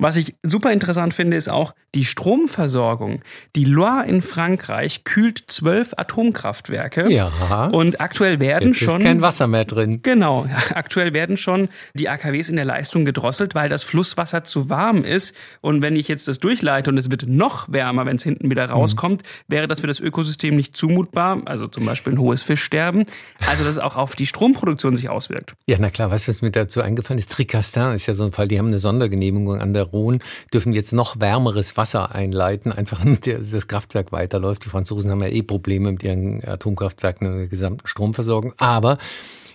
Was 0.01 0.15
ich 0.15 0.34
super 0.41 0.74
interessant 0.74 1.13
finde, 1.13 1.38
ist 1.38 1.48
auch 1.48 1.75
die 1.93 2.05
Stromversorgung. 2.05 3.22
Die 3.55 3.65
Loire 3.65 4.08
in 4.08 4.24
Frankreich 4.24 5.03
kühlt 5.03 5.43
zwölf 5.46 5.93
Atomkraftwerke. 5.96 7.12
Ja. 7.12 7.67
Und 7.67 8.01
aktuell 8.01 8.39
werden 8.39 8.70
Jetzt 8.70 8.79
schon. 8.79 8.98
Ist 8.98 9.03
kein 9.03 9.22
Wasser 9.22 9.46
mehr 9.46 9.63
drin. 9.63 10.00
Genau. 10.01 10.48
Aktuell 10.74 11.13
werden 11.13 11.38
schon 11.38 11.70
die 11.93 12.10
AKWs 12.10 12.50
in 12.50 12.55
der 12.55 12.65
Leistung 12.65 13.05
gedrosselt, 13.05 13.53
weil 13.53 13.70
das 13.70 13.84
Flusswasser 13.84 14.43
zu 14.43 14.72
warm 14.72 15.03
ist. 15.03 15.36
Und 15.62 15.84
wenn 15.84 15.96
ich 15.96 16.08
jetzt 16.08 16.27
das 16.27 16.39
durchleite 16.39 16.89
und 16.89 16.98
es 16.98 17.12
wird 17.12 17.27
noch 17.27 17.72
wärmer, 17.72 18.08
wenn 18.08 18.15
es 18.15 18.24
hinten 18.24 18.50
wieder 18.50 18.65
mhm. 18.65 18.74
rauskommt, 18.74 19.22
mhm. 19.22 19.53
wäre 19.53 19.67
das 19.67 19.81
für 19.81 19.88
das 19.88 20.00
Ökosystem 20.00 20.55
nicht 20.55 20.75
zumutbar. 20.75 21.43
Also 21.46 21.67
zum 21.67 21.86
Beispiel 21.86 22.13
ein 22.13 22.20
hohes 22.20 22.41
Fischsterben. 22.41 23.05
Also, 23.46 23.63
dass 23.65 23.75
es 23.75 23.79
auch 23.79 23.98
auf 23.98 24.15
die 24.15 24.25
Stromproduktion 24.25 24.96
sich 24.96 25.10
auswirkt. 25.10 25.53
Ja, 25.67 25.77
na 25.79 25.91
klar. 25.91 26.10
Weißt 26.10 26.27
du, 26.27 26.31
was 26.31 26.41
mir 26.41 26.50
dazu 26.50 26.81
eingefallen 26.81 27.20
ist? 27.20 27.31
Tricastin 27.31 27.93
ist 27.93 28.08
ja 28.08 28.15
so 28.15 28.24
ein 28.24 28.31
Fall. 28.31 28.48
Die 28.48 28.58
haben 28.58 28.67
eine 28.67 28.79
Sondergenehmigung 28.79 29.62
an 29.62 29.74
der 29.74 29.90
Rhone, 29.91 30.19
dürfen 30.53 30.74
jetzt 30.74 30.93
noch 30.93 31.19
wärmeres 31.19 31.77
Wasser 31.77 32.13
einleiten, 32.13 32.71
einfach 32.71 33.00
damit 33.03 33.27
das 33.27 33.67
Kraftwerk 33.67 34.12
weiterläuft. 34.12 34.65
Die 34.65 34.69
Franzosen 34.69 35.12
haben 35.12 35.21
ja 35.21 35.29
eh 35.29 35.43
Probleme 35.43 35.91
mit 35.91 36.03
ihren 36.03 36.43
Atomkraftwerken 36.43 37.27
und 37.27 37.38
der 37.38 37.48
gesamten 37.48 37.88
Stromversorgung. 37.88 38.53
Aber 38.57 38.98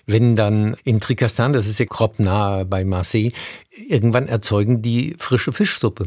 wenn 0.06 0.36
dann 0.36 0.76
in 0.84 1.00
Tricastin, 1.00 1.52
das 1.52 1.66
ist 1.66 1.80
ja 1.80 1.86
grob 1.86 2.18
nahe 2.18 2.64
bei 2.64 2.84
Marseille, 2.84 3.32
irgendwann 3.88 4.28
erzeugen 4.28 4.80
die 4.80 5.16
frische 5.18 5.52
Fischsuppe. 5.52 6.06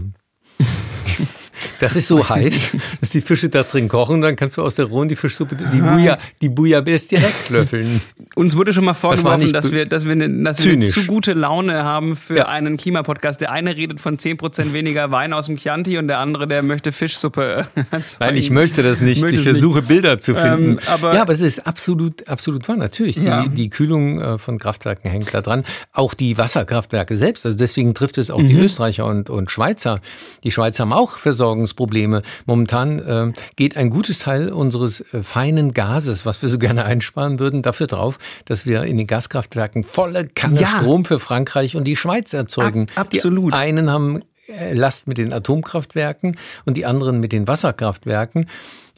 Das 1.79 1.95
ist 1.95 2.07
so 2.07 2.27
heiß, 2.27 2.75
dass 2.99 3.09
die 3.11 3.21
Fische 3.21 3.49
da 3.49 3.63
drin 3.63 3.87
kochen, 3.87 4.21
dann 4.21 4.35
kannst 4.35 4.57
du 4.57 4.61
aus 4.61 4.75
der 4.75 4.85
Rhone 4.85 5.07
die 5.07 5.15
Fischsuppe, 5.15 5.55
die, 5.55 5.81
Bouilla, 5.81 6.17
die 6.41 6.49
Bouillabaisse 6.49 7.09
direkt 7.09 7.49
löffeln. 7.49 8.01
Uns 8.35 8.55
wurde 8.55 8.73
schon 8.73 8.85
mal 8.85 8.93
vorgeworfen, 8.93 9.53
das 9.53 9.69
dass 9.69 9.71
wir, 9.71 9.85
dass 9.85 10.05
wir, 10.05 10.11
eine, 10.13 10.43
dass 10.43 10.63
wir 10.65 10.73
eine 10.73 10.85
zu 10.85 11.05
gute 11.05 11.33
Laune 11.33 11.83
haben 11.83 12.15
für 12.15 12.37
ja. 12.37 12.47
einen 12.47 12.77
Klimapodcast. 12.77 13.41
Der 13.41 13.51
eine 13.51 13.75
redet 13.75 13.99
von 13.99 14.17
10% 14.17 14.73
weniger 14.73 15.11
Wein 15.11 15.33
aus 15.33 15.47
dem 15.47 15.57
Chianti 15.57 15.97
und 15.97 16.07
der 16.07 16.19
andere, 16.19 16.47
der 16.47 16.63
möchte 16.63 16.91
Fischsuppe. 16.91 17.67
Nein, 18.19 18.35
ich 18.35 18.49
möchte 18.49 18.83
das 18.83 19.01
nicht. 19.01 19.21
Möchte 19.21 19.37
ich 19.37 19.43
versuche 19.43 19.79
nicht. 19.79 19.87
Bilder 19.87 20.19
zu 20.19 20.35
finden. 20.35 20.71
Ähm, 20.71 20.79
aber 20.87 21.13
ja, 21.13 21.21
aber 21.21 21.33
es 21.33 21.41
ist 21.41 21.65
absolut, 21.67 22.27
absolut 22.27 22.67
wahr. 22.67 22.77
Natürlich, 22.77 23.15
die, 23.15 23.25
ja. 23.25 23.47
die 23.47 23.69
Kühlung 23.69 24.21
äh, 24.21 24.37
von 24.37 24.59
Kraftwerken 24.59 25.09
hängt 25.09 25.33
da 25.33 25.41
dran. 25.41 25.65
Auch 25.91 26.13
die 26.13 26.37
Wasserkraftwerke 26.37 27.17
selbst. 27.17 27.45
Also 27.45 27.57
deswegen 27.57 27.93
trifft 27.93 28.17
es 28.17 28.31
auch 28.31 28.41
mhm. 28.41 28.47
die 28.47 28.55
Österreicher 28.55 29.05
und, 29.05 29.29
und 29.29 29.51
Schweizer. 29.51 30.01
Die 30.43 30.51
Schweizer 30.51 30.83
haben 30.83 30.93
auch 30.93 31.17
Versorgungs 31.17 31.48
Probleme. 31.73 32.21
Momentan 32.45 32.99
äh, 32.99 33.33
geht 33.55 33.77
ein 33.77 33.89
gutes 33.89 34.19
Teil 34.19 34.49
unseres 34.49 35.01
äh, 35.13 35.23
feinen 35.23 35.73
Gases, 35.73 36.25
was 36.25 36.41
wir 36.41 36.49
so 36.49 36.59
gerne 36.59 36.85
einsparen 36.85 37.39
würden, 37.39 37.61
dafür 37.61 37.87
drauf, 37.87 38.19
dass 38.45 38.65
wir 38.65 38.83
in 38.83 38.97
den 38.97 39.07
Gaskraftwerken 39.07 39.83
volle 39.83 40.27
Kanne 40.27 40.59
ja. 40.59 40.67
Strom 40.67 41.05
für 41.05 41.19
Frankreich 41.19 41.75
und 41.75 41.85
die 41.85 41.95
Schweiz 41.95 42.33
erzeugen. 42.33 42.87
Ab, 42.95 43.07
absolut. 43.13 43.53
Die 43.53 43.57
einen 43.57 43.89
haben 43.89 44.21
äh, 44.47 44.73
Last 44.73 45.07
mit 45.07 45.17
den 45.17 45.33
Atomkraftwerken 45.33 46.37
und 46.65 46.77
die 46.77 46.85
anderen 46.85 47.19
mit 47.19 47.31
den 47.31 47.47
Wasserkraftwerken. 47.47 48.47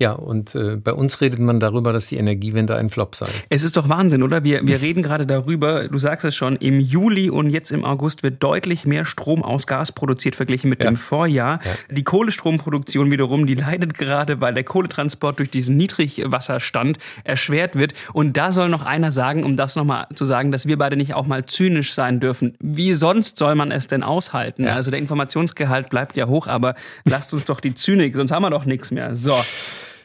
Ja, 0.02 0.14
und 0.14 0.56
äh, 0.56 0.78
bei 0.78 0.94
uns 0.94 1.22
redet 1.22 1.38
man 1.38 1.60
darüber, 1.60 1.94
dass 1.94 2.08
die 2.08 2.18
Energiewende 2.18 2.76
ein 2.76 2.90
Flop 2.90 3.16
sei. 3.16 3.28
Es 3.50 3.62
ist 3.62 3.78
doch 3.78 3.88
Wahnsinn, 3.88 4.24
oder? 4.24 4.44
Wir, 4.44 4.66
wir 4.66 4.82
reden 4.82 5.04
gerade 5.04 5.28
darüber, 5.28 5.88
du 5.88 6.00
sagst 6.00 6.26
es 6.26 6.36
schon, 6.36 6.56
im 6.56 6.80
Juli 6.80 7.30
und 7.30 7.52
jetzt 7.52 7.72
im 7.72 7.86
August 7.86 8.24
wird 8.24 8.42
deutlich 8.42 8.88
mehr 8.88 9.06
Strom 9.06 9.44
aus 9.44 9.68
Gas 9.68 9.92
produziert 9.92 10.36
verglichen 10.36 10.72
mit 10.72 10.84
ja. 10.84 10.90
dem 10.90 10.98
Vorjahr. 10.98 11.60
Ja. 11.64 11.96
Die 11.96 12.04
Kohlestromproduktion 12.04 13.12
wiederum, 13.12 13.46
die 13.46 13.54
leidet 13.54 13.94
gerade, 13.94 14.42
weil 14.42 14.56
der 14.56 14.64
Kohletransport 14.64 15.38
durch 15.38 15.52
diesen 15.52 15.78
Niedrigwasserstand 15.78 16.98
erschwert 17.24 17.76
wird. 17.76 17.94
Und 18.12 18.38
da 18.38 18.52
soll 18.54 18.70
noch 18.70 18.84
einer 18.84 19.12
sagen, 19.12 19.44
um 19.44 19.56
das 19.56 19.76
nochmal 19.76 20.08
zu 20.16 20.26
sagen, 20.26 20.52
dass 20.52 20.66
wir 20.66 20.80
beide 20.80 20.98
nicht 20.98 21.14
auch 21.14 21.28
mal 21.28 21.46
zynisch 21.46 21.94
sein 21.94 22.20
dürfen. 22.20 22.56
Wie 22.60 22.96
sonst 22.96 23.38
soll 23.38 23.54
man 23.54 23.70
es 23.70 23.86
denn 23.86 24.02
aushalten? 24.02 24.64
Ja. 24.64 24.74
Also 24.74 24.90
der 24.90 25.00
Informationsgehalt 25.00 25.92
bleibt 25.92 26.18
ja 26.18 26.26
hoch, 26.26 26.48
aber 26.48 26.74
lasst 27.06 27.34
uns 27.34 27.46
doch 27.46 27.60
die 27.60 27.76
Zynik, 27.76 28.16
sonst 28.16 28.32
haben 28.32 28.42
wir 28.42 28.50
doch 28.50 28.66
nichts 28.66 28.90
mehr. 28.90 29.16
So. 29.16 29.38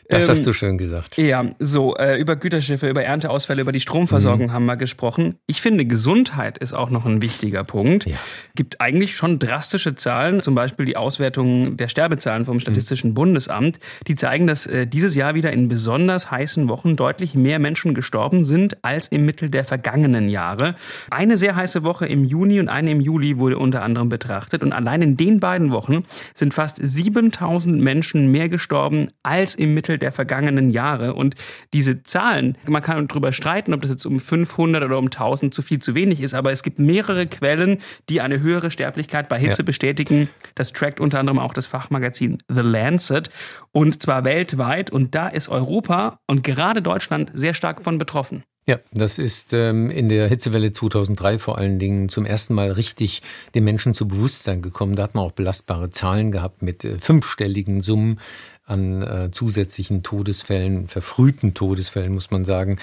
Das 0.09 0.25
ähm, 0.25 0.31
hast 0.31 0.47
du 0.47 0.53
schön 0.53 0.79
gesagt. 0.79 1.17
Ja, 1.17 1.45
so, 1.59 1.97
äh, 1.97 2.19
über 2.21 2.37
Güterschiffe, 2.37 2.89
über 2.89 3.03
Ernteausfälle, 3.03 3.63
über 3.63 3.73
die 3.73 3.81
Stromversorgung 3.81 4.47
mhm. 4.47 4.53
haben 4.53 4.67
wir 4.67 4.77
gesprochen. 4.77 5.37
Ich 5.47 5.61
finde, 5.61 5.85
Gesundheit 5.85 6.59
ist 6.59 6.75
auch 6.75 6.91
noch 6.91 7.07
ein 7.07 7.23
wichtiger 7.23 7.65
Punkt. 7.65 8.07
Ja. 8.07 8.17
Gibt 8.55 8.81
eigentlich 8.81 9.17
schon 9.17 9.39
drastische 9.39 9.95
Zahlen, 9.95 10.43
zum 10.43 10.55
Beispiel 10.55 10.87
die 10.87 10.97
Auswertung 10.97 11.77
der 11.77 11.89
Sterbezahlen 11.89 12.45
vom 12.45 12.61
Statistischen 12.61 13.11
mhm. 13.11 13.15
Bundesamt, 13.15 13.81
die 14.07 14.15
zeigen, 14.15 14.47
dass 14.47 14.67
äh, 14.67 14.87
dieses 14.87 15.15
Jahr 15.15 15.35
wieder 15.35 15.53
in 15.53 15.69
besonders 15.69 16.31
heißen 16.31 16.69
Wochen 16.69 16.97
deutlich 16.97 17.35
mehr 17.35 17.59
Menschen 17.59 17.95
gestorben 17.95 18.45
sind 18.45 18.85
als 18.85 19.09
im 19.09 19.25
Mittel 19.25 19.51
der 19.51 19.65
vergangenen 19.65 20.29
Jahre. 20.29 20.77
Eine 21.11 21.37
sehr 21.37 21.57
heiße 21.57 21.83
Woche 21.83 22.07
im 22.07 22.25
Juni 22.25 22.61
und 22.61 22.69
eine 22.69 22.93
im 22.93 23.01
Juli 23.01 23.39
wurde 23.39 23.59
unter 23.59 23.83
anderem 23.83 24.09
betrachtet. 24.09 24.63
Und 24.63 24.73
allein 24.73 25.03
in 25.03 25.17
den 25.17 25.41
beiden 25.41 25.73
Wochen 25.73 26.05
sind 26.35 26.55
fast 26.55 26.79
7000 26.81 27.81
Menschen 27.81 28.31
mehr 28.31 28.49
gestorben 28.49 29.09
als 29.23 29.55
im 29.55 29.75
Mittel 29.97 29.99
der 29.99 30.13
vergangenen 30.13 30.71
Jahre. 30.71 31.15
Und 31.15 31.35
diese 31.73 32.03
Zahlen, 32.03 32.57
man 32.67 32.83
kann 32.83 33.09
darüber 33.09 33.33
streiten, 33.33 33.75
ob 33.75 33.83
das 33.83 33.91
jetzt 33.91 34.07
um 34.07 34.21
500 34.21 34.85
oder 34.85 34.99
um 34.99 35.07
1000 35.07 35.53
zu 35.53 35.63
viel, 35.63 35.81
zu 35.81 35.95
wenig 35.95 36.21
ist, 36.21 36.35
aber 36.35 36.53
es 36.53 36.63
gibt 36.63 36.79
mehrere 36.79 37.27
Quellen, 37.27 37.79
die 38.09 38.21
eine 38.21 38.41
höhere 38.41 38.71
Sterblichkeit 38.71 39.29
bei 39.29 39.39
Hitze 39.39 39.63
ja. 39.63 39.67
bestätigen. 39.67 40.29
Das 40.55 40.73
trackt 40.73 41.01
unter 41.01 41.19
anderem 41.19 41.39
auch 41.39 41.55
das 41.55 41.67
Fachmagazin 41.67 42.39
The 42.49 42.61
Lancet 42.61 43.31
und 43.73 44.03
zwar 44.03 44.25
weltweit. 44.25 44.91
Und 44.91 45.15
da 45.15 45.29
ist 45.29 45.49
Europa 45.49 46.21
und 46.27 46.43
gerade 46.43 46.83
Deutschland 46.83 47.31
sehr 47.35 47.55
stark 47.55 47.83
von 47.83 47.99
betroffen. 47.99 48.43
Ja, 48.69 48.81
das 48.93 49.21
ist 49.21 49.53
ähm, 49.53 49.91
in 49.91 50.09
der 50.09 50.27
Hitzewelle 50.27 50.73
2003 50.73 51.39
vor 51.39 51.57
allen 51.57 51.79
Dingen 51.79 52.09
zum 52.09 52.27
ersten 52.27 52.53
Mal 52.53 52.73
richtig 52.73 53.23
den 53.55 53.63
Menschen 53.63 53.95
zu 53.95 54.09
Bewusstsein 54.09 54.61
gekommen. 54.61 54.97
Da 54.97 55.05
hat 55.05 55.15
man 55.15 55.23
auch 55.23 55.31
belastbare 55.31 55.91
Zahlen 55.91 56.33
gehabt 56.33 56.63
mit 56.63 56.85
äh, 56.85 56.99
fünfstelligen 56.99 57.83
Summen 57.83 58.19
an 58.67 59.03
äh, 59.03 59.31
zusätzlichen 59.31 60.03
Todesfällen, 60.03 60.89
verfrühten 60.89 61.55
Todesfällen, 61.55 62.13
muss 62.13 62.31
man 62.31 62.45
sagen. 62.45 62.79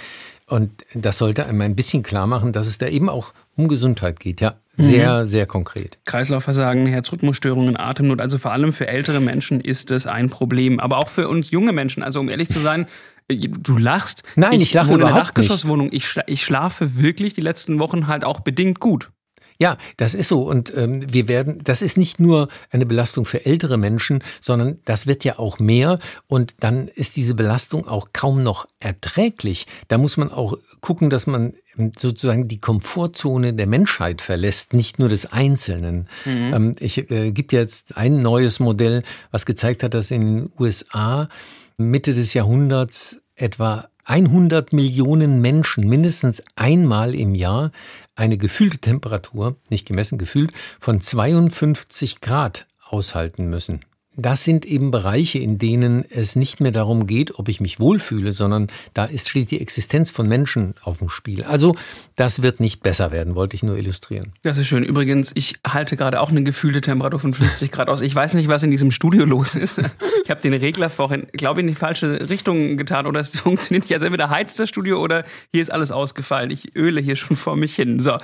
Und 0.47 0.71
das 0.93 1.17
sollte 1.17 1.45
einem 1.45 1.61
ein 1.61 1.75
bisschen 1.75 2.03
klar 2.03 2.27
machen, 2.27 2.53
dass 2.53 2.67
es 2.67 2.77
da 2.77 2.87
eben 2.87 3.09
auch 3.09 3.33
um 3.55 3.67
Gesundheit 3.67 4.19
geht. 4.19 4.41
Ja, 4.41 4.55
sehr, 4.75 5.23
mhm. 5.23 5.27
sehr 5.27 5.45
konkret. 5.45 5.99
Kreislaufversagen, 6.05 6.85
Herzrhythmusstörungen, 6.87 7.77
Atemnot, 7.77 8.19
also 8.19 8.37
vor 8.37 8.51
allem 8.51 8.73
für 8.73 8.87
ältere 8.87 9.19
Menschen 9.19 9.61
ist 9.61 9.91
es 9.91 10.07
ein 10.07 10.29
Problem. 10.29 10.79
Aber 10.79 10.97
auch 10.97 11.09
für 11.09 11.27
uns 11.27 11.51
junge 11.51 11.73
Menschen, 11.73 12.01
also 12.01 12.19
um 12.19 12.29
ehrlich 12.29 12.49
zu 12.49 12.59
sein, 12.59 12.87
äh, 13.27 13.35
Du 13.35 13.77
lachst. 13.77 14.23
Nein, 14.35 14.53
ich, 14.53 14.63
ich 14.63 14.73
lache 14.73 14.89
wohne 14.89 15.03
in 15.03 15.09
einer 15.09 15.17
Dachgeschosswohnung. 15.17 15.89
Ich, 15.91 16.07
schla 16.07 16.23
ich 16.27 16.43
schlafe 16.43 16.97
wirklich 16.97 17.33
die 17.33 17.41
letzten 17.41 17.79
Wochen 17.79 18.07
halt 18.07 18.23
auch 18.23 18.41
bedingt 18.41 18.79
gut. 18.79 19.09
Ja, 19.57 19.77
das 19.97 20.13
ist 20.13 20.27
so. 20.27 20.41
Und 20.41 20.75
ähm, 20.75 21.11
wir 21.11 21.27
werden, 21.27 21.61
das 21.63 21.81
ist 21.81 21.97
nicht 21.97 22.19
nur 22.19 22.47
eine 22.71 22.85
Belastung 22.85 23.25
für 23.25 23.45
ältere 23.45 23.77
Menschen, 23.77 24.23
sondern 24.41 24.79
das 24.85 25.07
wird 25.07 25.23
ja 25.23 25.39
auch 25.39 25.59
mehr. 25.59 25.99
Und 26.27 26.55
dann 26.59 26.87
ist 26.87 27.15
diese 27.15 27.35
Belastung 27.35 27.87
auch 27.87 28.09
kaum 28.13 28.43
noch 28.43 28.67
erträglich. 28.79 29.67
Da 29.87 29.97
muss 29.97 30.17
man 30.17 30.31
auch 30.31 30.57
gucken, 30.81 31.09
dass 31.09 31.27
man 31.27 31.53
ähm, 31.77 31.91
sozusagen 31.97 32.47
die 32.47 32.59
Komfortzone 32.59 33.53
der 33.53 33.67
Menschheit 33.67 34.21
verlässt, 34.21 34.73
nicht 34.73 34.99
nur 34.99 35.09
des 35.09 35.31
Einzelnen. 35.31 36.07
Mhm. 36.25 36.53
Ähm, 36.53 36.75
ich 36.79 37.09
äh, 37.11 37.31
gibt 37.31 37.53
jetzt 37.53 37.97
ein 37.97 38.21
neues 38.21 38.59
Modell, 38.59 39.03
was 39.31 39.45
gezeigt 39.45 39.83
hat, 39.83 39.93
dass 39.93 40.11
in 40.11 40.25
den 40.25 40.51
USA 40.59 41.29
Mitte 41.77 42.13
des 42.13 42.33
Jahrhunderts 42.33 43.21
etwa 43.35 43.89
100 44.05 44.73
Millionen 44.73 45.41
Menschen 45.41 45.87
mindestens 45.87 46.43
einmal 46.55 47.15
im 47.15 47.35
Jahr 47.35 47.71
eine 48.15 48.37
gefühlte 48.37 48.79
Temperatur, 48.79 49.55
nicht 49.69 49.87
gemessen 49.87 50.17
gefühlt, 50.17 50.51
von 50.79 50.99
52 50.99 52.21
Grad 52.21 52.67
aushalten 52.89 53.49
müssen 53.49 53.85
das 54.15 54.43
sind 54.43 54.65
eben 54.65 54.91
Bereiche, 54.91 55.39
in 55.39 55.57
denen 55.57 56.05
es 56.09 56.35
nicht 56.35 56.59
mehr 56.59 56.71
darum 56.71 57.07
geht, 57.07 57.39
ob 57.39 57.49
ich 57.49 57.59
mich 57.59 57.79
wohlfühle, 57.79 58.31
sondern 58.31 58.67
da 58.93 59.05
ist, 59.05 59.29
steht 59.29 59.51
die 59.51 59.59
Existenz 59.59 60.11
von 60.11 60.27
Menschen 60.27 60.75
auf 60.83 60.99
dem 60.99 61.09
Spiel. 61.09 61.43
Also 61.43 61.75
das 62.15 62.41
wird 62.41 62.59
nicht 62.59 62.83
besser 62.83 63.11
werden, 63.11 63.35
wollte 63.35 63.55
ich 63.55 63.63
nur 63.63 63.77
illustrieren. 63.77 64.33
Das 64.43 64.57
ist 64.57 64.67
schön. 64.67 64.83
Übrigens, 64.83 65.31
ich 65.35 65.55
halte 65.67 65.97
gerade 65.97 66.21
auch 66.21 66.29
eine 66.29 66.43
gefühlte 66.43 66.81
Temperatur 66.81 67.19
von 67.19 67.33
50 67.33 67.71
Grad 67.71 67.89
aus. 67.89 68.01
Ich 68.01 68.13
weiß 68.13 68.35
nicht, 68.35 68.47
was 68.47 68.63
in 68.63 68.71
diesem 68.71 68.91
Studio 68.91 69.25
los 69.25 69.55
ist. 69.55 69.81
Ich 70.23 70.29
habe 70.29 70.41
den 70.41 70.53
Regler 70.53 70.89
vorhin, 70.89 71.27
glaube 71.33 71.61
ich, 71.61 71.63
in 71.63 71.67
die 71.69 71.75
falsche 71.75 72.29
Richtung 72.29 72.77
getan 72.77 73.07
oder 73.07 73.19
es 73.19 73.29
funktioniert 73.39 73.85
nicht. 73.85 73.93
Also 73.93 74.05
entweder 74.05 74.29
heizt 74.29 74.59
das 74.59 74.69
Studio 74.69 75.01
oder 75.01 75.23
hier 75.51 75.61
ist 75.61 75.71
alles 75.71 75.91
ausgefallen. 75.91 76.51
Ich 76.51 76.75
öle 76.75 77.01
hier 77.01 77.15
schon 77.15 77.35
vor 77.35 77.55
mich 77.55 77.75
hin. 77.75 77.99
So. 77.99 78.17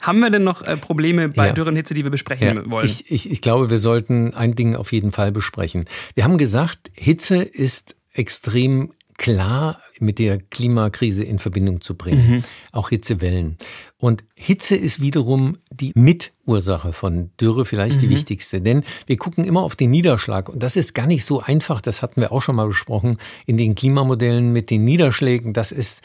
Haben 0.00 0.20
wir 0.20 0.30
denn 0.30 0.44
noch 0.44 0.62
äh, 0.62 0.76
Probleme 0.76 1.28
bei 1.28 1.48
ja. 1.48 1.52
Dürren 1.52 1.76
Hitze, 1.76 1.94
die 1.94 2.04
wir 2.04 2.10
besprechen 2.10 2.56
ja. 2.56 2.70
wollen? 2.70 2.86
Ich, 2.86 3.10
ich, 3.10 3.30
ich 3.30 3.40
glaube, 3.40 3.70
wir 3.70 3.78
sollten 3.78 4.34
ein 4.34 4.54
Ding 4.54 4.76
auf 4.76 4.92
jeden 4.92 5.12
Fall 5.12 5.32
besprechen. 5.32 5.86
Wir 6.14 6.24
haben 6.24 6.38
gesagt, 6.38 6.90
Hitze 6.94 7.42
ist 7.42 7.96
extrem 8.12 8.92
klar 9.18 9.80
mit 9.98 10.18
der 10.18 10.38
Klimakrise 10.38 11.24
in 11.24 11.38
Verbindung 11.38 11.80
zu 11.80 11.94
bringen. 11.94 12.30
Mhm. 12.30 12.44
Auch 12.72 12.90
Hitzewellen. 12.90 13.56
Und 13.98 14.24
Hitze 14.34 14.76
ist 14.76 15.00
wiederum 15.00 15.56
die 15.70 15.92
Mitursache 15.94 16.92
von 16.92 17.30
Dürre, 17.40 17.64
vielleicht 17.64 17.96
mhm. 17.96 18.00
die 18.00 18.10
wichtigste. 18.10 18.60
Denn 18.60 18.84
wir 19.06 19.16
gucken 19.16 19.44
immer 19.44 19.62
auf 19.62 19.74
den 19.74 19.90
Niederschlag. 19.90 20.50
Und 20.50 20.62
das 20.62 20.76
ist 20.76 20.94
gar 20.94 21.06
nicht 21.06 21.24
so 21.24 21.40
einfach. 21.40 21.80
Das 21.80 22.02
hatten 22.02 22.20
wir 22.20 22.30
auch 22.32 22.42
schon 22.42 22.56
mal 22.56 22.68
besprochen 22.68 23.16
in 23.46 23.56
den 23.56 23.74
Klimamodellen 23.74 24.52
mit 24.52 24.68
den 24.68 24.84
Niederschlägen. 24.84 25.54
Das 25.54 25.72
ist 25.72 26.02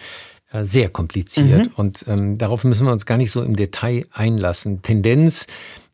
sehr 0.53 0.89
kompliziert. 0.89 1.67
Mhm. 1.67 1.73
Und 1.75 2.05
ähm, 2.07 2.37
darauf 2.37 2.63
müssen 2.63 2.85
wir 2.85 2.91
uns 2.91 3.05
gar 3.05 3.17
nicht 3.17 3.31
so 3.31 3.41
im 3.41 3.55
Detail 3.55 4.05
einlassen. 4.11 4.81
Tendenz 4.81 5.47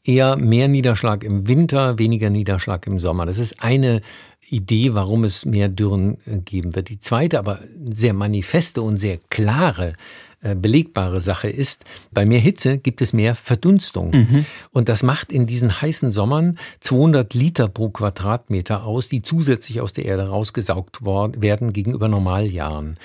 eher 0.03 0.37
mehr 0.37 0.67
Niederschlag 0.67 1.23
im 1.23 1.47
Winter, 1.47 1.99
weniger 1.99 2.29
Niederschlag 2.29 2.87
im 2.87 2.99
Sommer. 2.99 3.25
Das 3.25 3.37
ist 3.37 3.61
eine 3.61 4.01
Idee, 4.49 4.93
warum 4.93 5.23
es 5.23 5.45
mehr 5.45 5.69
Dürren 5.69 6.17
äh, 6.25 6.37
geben 6.37 6.75
wird. 6.75 6.89
Die 6.89 6.99
zweite, 6.99 7.39
aber 7.39 7.59
sehr 7.91 8.13
manifeste 8.13 8.81
und 8.81 8.97
sehr 8.97 9.19
klare 9.29 9.93
äh, 10.41 10.55
belegbare 10.55 11.19
Sache 11.19 11.49
ist, 11.49 11.83
bei 12.11 12.25
mehr 12.25 12.39
Hitze 12.39 12.77
gibt 12.77 13.01
es 13.01 13.11
mehr 13.11 13.35
Verdunstung. 13.35 14.11
Mhm. 14.11 14.45
Und 14.71 14.87
das 14.87 15.03
macht 15.03 15.31
in 15.31 15.47
diesen 15.47 15.81
heißen 15.81 16.11
Sommern 16.11 16.57
200 16.81 17.33
Liter 17.33 17.67
pro 17.67 17.89
Quadratmeter 17.89 18.85
aus, 18.85 19.09
die 19.09 19.21
zusätzlich 19.21 19.81
aus 19.81 19.93
der 19.93 20.05
Erde 20.05 20.29
rausgesaugt 20.29 21.03
werden 21.03 21.73
gegenüber 21.73 22.07
Normaljahren. 22.07 22.97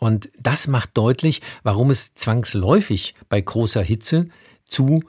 Und 0.00 0.30
das 0.40 0.66
macht 0.66 0.90
deutlich, 0.94 1.42
warum 1.62 1.90
es 1.90 2.14
zwangsläufig 2.14 3.14
bei 3.28 3.40
großer 3.40 3.82
Hitze 3.82 4.28
zu 4.64 5.00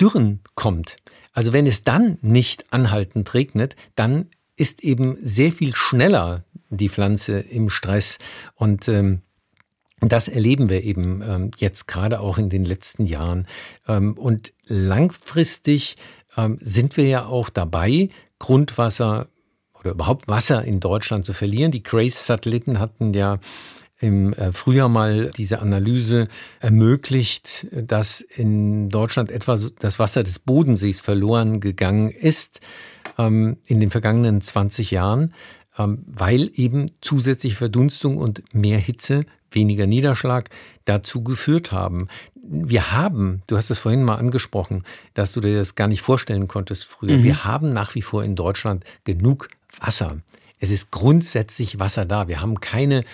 Dürren 0.00 0.40
kommt. 0.54 0.96
Also 1.32 1.52
wenn 1.54 1.66
es 1.66 1.84
dann 1.84 2.18
nicht 2.20 2.70
anhaltend 2.72 3.32
regnet, 3.32 3.76
dann 3.94 4.26
ist 4.56 4.82
eben 4.82 5.16
sehr 5.20 5.52
viel 5.52 5.74
schneller 5.74 6.44
die 6.68 6.88
Pflanze 6.88 7.38
im 7.38 7.70
Stress 7.70 8.18
und 8.54 8.88
ähm, 8.88 9.22
das 10.00 10.26
erleben 10.26 10.68
wir 10.68 10.82
eben 10.82 11.22
ähm, 11.22 11.50
jetzt 11.58 11.86
gerade 11.86 12.18
auch 12.18 12.36
in 12.36 12.50
den 12.50 12.64
letzten 12.64 13.06
Jahren. 13.06 13.46
Ähm, 13.86 14.14
und 14.14 14.52
langfristig 14.66 15.96
ähm, 16.36 16.58
sind 16.60 16.96
wir 16.96 17.06
ja 17.06 17.26
auch 17.26 17.50
dabei, 17.50 18.08
Grundwasser 18.40 19.28
oder 19.78 19.92
überhaupt 19.92 20.26
Wasser 20.26 20.64
in 20.64 20.80
Deutschland 20.80 21.24
zu 21.24 21.32
verlieren. 21.32 21.70
Die 21.70 21.84
Grace-Satelliten 21.84 22.80
hatten 22.80 23.14
ja 23.14 23.38
im 24.02 24.32
äh, 24.32 24.52
Frühjahr 24.52 24.88
mal 24.88 25.30
diese 25.36 25.60
Analyse 25.60 26.26
ermöglicht, 26.58 27.68
dass 27.70 28.20
in 28.20 28.88
Deutschland 28.88 29.30
etwa 29.30 29.56
das 29.78 29.98
Wasser 30.00 30.24
des 30.24 30.40
Bodensees 30.40 31.00
verloren 31.00 31.60
gegangen 31.60 32.10
ist 32.10 32.60
ähm, 33.16 33.58
in 33.64 33.78
den 33.78 33.90
vergangenen 33.90 34.40
20 34.40 34.90
Jahren, 34.90 35.34
ähm, 35.78 36.02
weil 36.06 36.50
eben 36.54 36.90
zusätzliche 37.00 37.54
Verdunstung 37.54 38.16
und 38.16 38.42
mehr 38.52 38.78
Hitze, 38.78 39.24
weniger 39.52 39.86
Niederschlag 39.86 40.50
dazu 40.84 41.22
geführt 41.22 41.70
haben. 41.70 42.08
Wir 42.34 42.90
haben, 42.90 43.42
du 43.46 43.56
hast 43.56 43.70
es 43.70 43.78
vorhin 43.78 44.02
mal 44.02 44.16
angesprochen, 44.16 44.82
dass 45.14 45.32
du 45.32 45.40
dir 45.40 45.54
das 45.54 45.76
gar 45.76 45.86
nicht 45.86 46.02
vorstellen 46.02 46.48
konntest 46.48 46.86
früher. 46.86 47.18
Mhm. 47.18 47.22
Wir 47.22 47.44
haben 47.44 47.72
nach 47.72 47.94
wie 47.94 48.02
vor 48.02 48.24
in 48.24 48.34
Deutschland 48.34 48.82
genug 49.04 49.48
Wasser. 49.78 50.16
Es 50.58 50.70
ist 50.70 50.90
grundsätzlich 50.90 51.78
Wasser 51.78 52.04
da. 52.04 52.26
Wir 52.26 52.40
haben 52.40 52.58
keine 52.58 53.04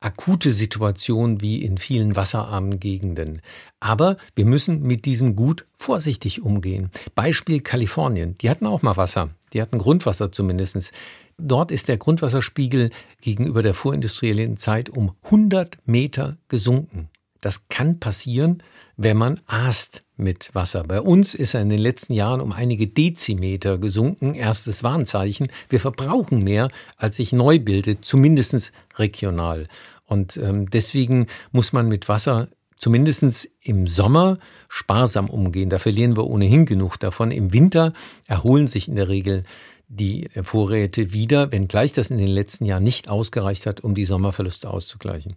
akute 0.00 0.52
Situation 0.52 1.40
wie 1.40 1.62
in 1.62 1.78
vielen 1.78 2.16
wasserarmen 2.16 2.78
Gegenden. 2.80 3.40
Aber 3.80 4.16
wir 4.34 4.44
müssen 4.44 4.82
mit 4.82 5.04
diesem 5.04 5.36
Gut 5.36 5.66
vorsichtig 5.74 6.42
umgehen. 6.42 6.90
Beispiel 7.14 7.60
Kalifornien. 7.60 8.36
Die 8.38 8.50
hatten 8.50 8.66
auch 8.66 8.82
mal 8.82 8.96
Wasser. 8.96 9.30
Die 9.52 9.62
hatten 9.62 9.78
Grundwasser 9.78 10.32
zumindest. 10.32 10.92
Dort 11.38 11.70
ist 11.70 11.88
der 11.88 11.98
Grundwasserspiegel 11.98 12.90
gegenüber 13.20 13.62
der 13.62 13.74
vorindustriellen 13.74 14.56
Zeit 14.56 14.88
um 14.90 15.12
100 15.24 15.78
Meter 15.86 16.38
gesunken. 16.48 17.10
Das 17.46 17.68
kann 17.68 18.00
passieren, 18.00 18.60
wenn 18.96 19.16
man 19.16 19.38
aßt 19.46 20.02
mit 20.16 20.52
Wasser. 20.52 20.82
Bei 20.82 21.00
uns 21.00 21.32
ist 21.32 21.54
er 21.54 21.62
in 21.62 21.68
den 21.68 21.78
letzten 21.78 22.12
Jahren 22.12 22.40
um 22.40 22.50
einige 22.50 22.88
Dezimeter 22.88 23.78
gesunken. 23.78 24.34
Erstes 24.34 24.82
Warnzeichen. 24.82 25.46
Wir 25.68 25.78
verbrauchen 25.78 26.42
mehr, 26.42 26.70
als 26.96 27.18
sich 27.18 27.32
neu 27.32 27.60
bildet, 27.60 28.04
zumindest 28.04 28.72
regional. 28.96 29.68
Und 30.06 30.36
ähm, 30.38 30.68
deswegen 30.70 31.28
muss 31.52 31.72
man 31.72 31.86
mit 31.86 32.08
Wasser 32.08 32.48
zumindest 32.76 33.48
im 33.62 33.86
Sommer 33.86 34.38
sparsam 34.68 35.30
umgehen. 35.30 35.70
Da 35.70 35.78
verlieren 35.78 36.16
wir 36.16 36.26
ohnehin 36.26 36.66
genug 36.66 36.98
davon. 36.98 37.30
Im 37.30 37.52
Winter 37.52 37.92
erholen 38.26 38.66
sich 38.66 38.88
in 38.88 38.96
der 38.96 39.06
Regel 39.06 39.44
die 39.86 40.28
Vorräte 40.42 41.12
wieder, 41.12 41.52
wenngleich 41.52 41.92
das 41.92 42.10
in 42.10 42.18
den 42.18 42.26
letzten 42.26 42.64
Jahren 42.64 42.82
nicht 42.82 43.08
ausgereicht 43.08 43.66
hat, 43.66 43.82
um 43.82 43.94
die 43.94 44.04
Sommerverluste 44.04 44.68
auszugleichen. 44.68 45.36